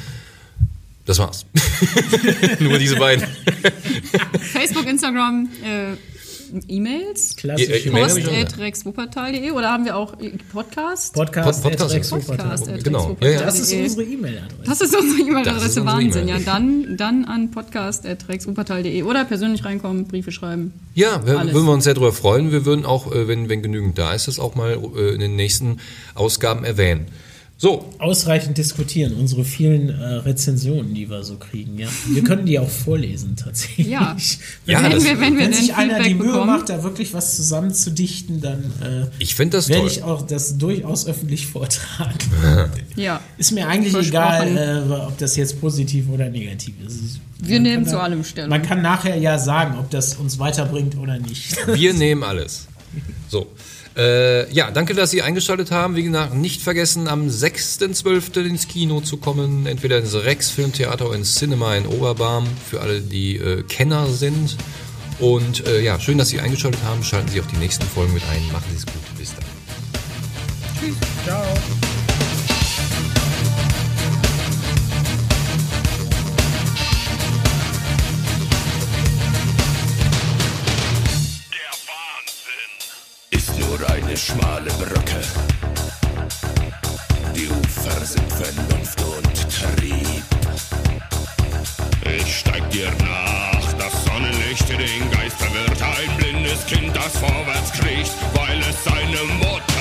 Das 1.06 1.18
war's. 1.18 1.46
Nur 2.60 2.78
diese 2.78 2.96
beiden. 2.96 3.26
Facebook, 4.52 4.86
Instagram, 4.86 5.48
äh, 5.62 5.96
E-Mails. 6.68 7.36
Klassische 7.36 7.90
Post 7.90 8.58
rexwuppertal.de 8.58 9.50
oder 9.50 9.70
haben 9.70 9.84
wir 9.84 9.96
auch 9.96 10.20
äh, 10.20 10.30
Podcast? 10.52 11.14
Podcast, 11.14 11.62
Pod- 11.62 11.76
Podcast. 11.78 12.10
Podcast 12.10 12.84
Genau. 12.84 13.16
Ja, 13.20 13.28
ja. 13.30 13.40
Das 13.42 13.58
ist 13.60 13.72
unsere 13.72 14.04
E-Mail-Adresse. 14.04 14.62
Das 14.64 14.80
ist 14.80 14.96
unsere 14.96 15.28
E-Mail-Adresse, 15.28 15.84
Wahnsinn. 15.84 16.28
E-Mail. 16.28 16.40
Ja, 16.40 16.44
dann, 16.44 16.96
dann 16.96 17.24
an 17.24 17.50
podcast.rexwuppertal.de 17.50 19.02
oder 19.02 19.24
persönlich 19.24 19.64
reinkommen, 19.64 20.04
Briefe 20.06 20.32
schreiben. 20.32 20.72
Ja, 20.94 21.26
wir, 21.26 21.34
würden 21.52 21.66
wir 21.66 21.72
uns 21.72 21.84
sehr 21.84 21.94
darüber 21.94 22.12
freuen. 22.12 22.52
Wir 22.52 22.64
würden 22.64 22.84
auch, 22.84 23.12
äh, 23.12 23.28
wenn, 23.28 23.48
wenn 23.48 23.62
genügend 23.62 23.98
da 23.98 24.12
ist, 24.14 24.28
das 24.28 24.38
auch 24.38 24.54
mal 24.54 24.78
äh, 24.96 25.14
in 25.14 25.20
den 25.20 25.36
nächsten 25.36 25.78
Ausgaben 26.14 26.64
erwähnen. 26.64 27.06
So, 27.56 27.88
Ausreichend 28.00 28.58
diskutieren, 28.58 29.14
unsere 29.14 29.44
vielen 29.44 29.88
äh, 29.88 30.04
Rezensionen, 30.16 30.92
die 30.92 31.08
wir 31.08 31.22
so 31.22 31.36
kriegen. 31.36 31.78
Ja. 31.78 31.88
Wir 32.08 32.22
können 32.24 32.44
die 32.46 32.58
auch 32.58 32.68
vorlesen, 32.68 33.36
tatsächlich. 33.36 33.86
Ja. 33.86 34.16
Ja, 34.66 34.82
wenn 34.82 35.02
wir, 35.04 35.20
wenn 35.20 35.38
wir 35.38 35.44
Wenn 35.46 35.52
sich 35.52 35.74
einer 35.74 36.02
die 36.02 36.14
Mühe 36.14 36.26
bekommen. 36.32 36.46
macht, 36.48 36.68
da 36.68 36.82
wirklich 36.82 37.14
was 37.14 37.36
zusammenzudichten, 37.36 38.40
dann 38.40 38.64
äh, 38.82 39.06
ich 39.18 39.34
finde 39.34 39.58
das 39.58 39.68
werde 39.68 39.82
toll. 39.82 39.90
ich 39.90 40.02
auch 40.02 40.22
das 40.26 40.58
durchaus 40.58 41.06
öffentlich 41.06 41.46
vortragen. 41.46 42.18
ja. 42.96 43.20
Ist 43.38 43.52
mir 43.52 43.68
eigentlich 43.68 43.94
egal, 43.94 44.56
äh, 44.88 44.92
ob 44.92 45.16
das 45.18 45.36
jetzt 45.36 45.60
positiv 45.60 46.08
oder 46.10 46.28
negativ 46.30 46.74
ist. 46.86 47.20
Wir 47.38 47.60
man 47.60 47.62
nehmen 47.62 47.84
zu 47.86 47.92
da- 47.92 48.00
allem 48.02 48.24
Stellung. 48.24 48.50
Man 48.50 48.62
kann 48.62 48.82
nachher 48.82 49.16
ja 49.16 49.38
sagen, 49.38 49.78
ob 49.78 49.90
das 49.90 50.16
uns 50.16 50.38
weiterbringt 50.38 50.96
oder 50.98 51.18
nicht. 51.18 51.56
Wir 51.68 51.92
nehmen 51.94 52.22
alles. 52.24 52.66
So. 53.28 53.46
Äh, 53.96 54.52
ja, 54.52 54.70
danke, 54.70 54.94
dass 54.94 55.10
Sie 55.10 55.22
eingeschaltet 55.22 55.70
haben. 55.70 55.94
Wie 55.96 56.02
gesagt, 56.02 56.34
nicht 56.34 56.62
vergessen, 56.62 57.06
am 57.06 57.28
6.12. 57.28 58.44
ins 58.44 58.66
Kino 58.66 59.00
zu 59.00 59.18
kommen. 59.18 59.66
Entweder 59.66 59.98
ins 59.98 60.14
Rex 60.14 60.50
Filmtheater 60.50 61.06
oder 61.06 61.16
ins 61.16 61.36
Cinema 61.36 61.76
in 61.76 61.86
Oberbarm. 61.86 62.46
Für 62.68 62.80
alle, 62.80 63.00
die 63.00 63.36
äh, 63.36 63.62
Kenner 63.62 64.06
sind. 64.08 64.56
Und 65.20 65.66
äh, 65.66 65.80
ja, 65.80 66.00
schön, 66.00 66.18
dass 66.18 66.28
Sie 66.28 66.40
eingeschaltet 66.40 66.82
haben. 66.84 67.04
Schalten 67.04 67.28
Sie 67.28 67.40
auch 67.40 67.46
die 67.46 67.56
nächsten 67.56 67.86
Folgen 67.86 68.14
mit 68.14 68.22
ein. 68.24 68.46
Machen 68.52 68.64
Sie 68.70 68.76
es 68.76 68.86
gut. 68.86 68.94
Bis 69.16 69.32
dann. 69.34 69.44
Ciao. 71.24 71.44
Eine 84.14 84.20
schmale 84.20 84.70
Brücke. 84.74 85.20
Die 87.34 87.48
Ufer 87.48 88.04
sind 88.04 88.32
Vernunft 88.32 89.02
und 89.02 89.50
Trieb. 89.50 90.22
Ich 92.16 92.38
steig 92.38 92.70
dir 92.70 92.92
nach, 93.02 93.72
das 93.72 94.04
Sonnenlicht 94.04 94.68
den 94.68 95.10
Geist 95.10 95.36
verwirrt. 95.36 95.82
Ein 95.82 96.16
blindes 96.16 96.64
Kind, 96.66 96.94
das 96.96 97.18
vorwärts 97.18 97.72
kriecht, 97.72 98.14
weil 98.34 98.60
es 98.60 98.84
seine 98.84 99.20
Mutter 99.38 99.73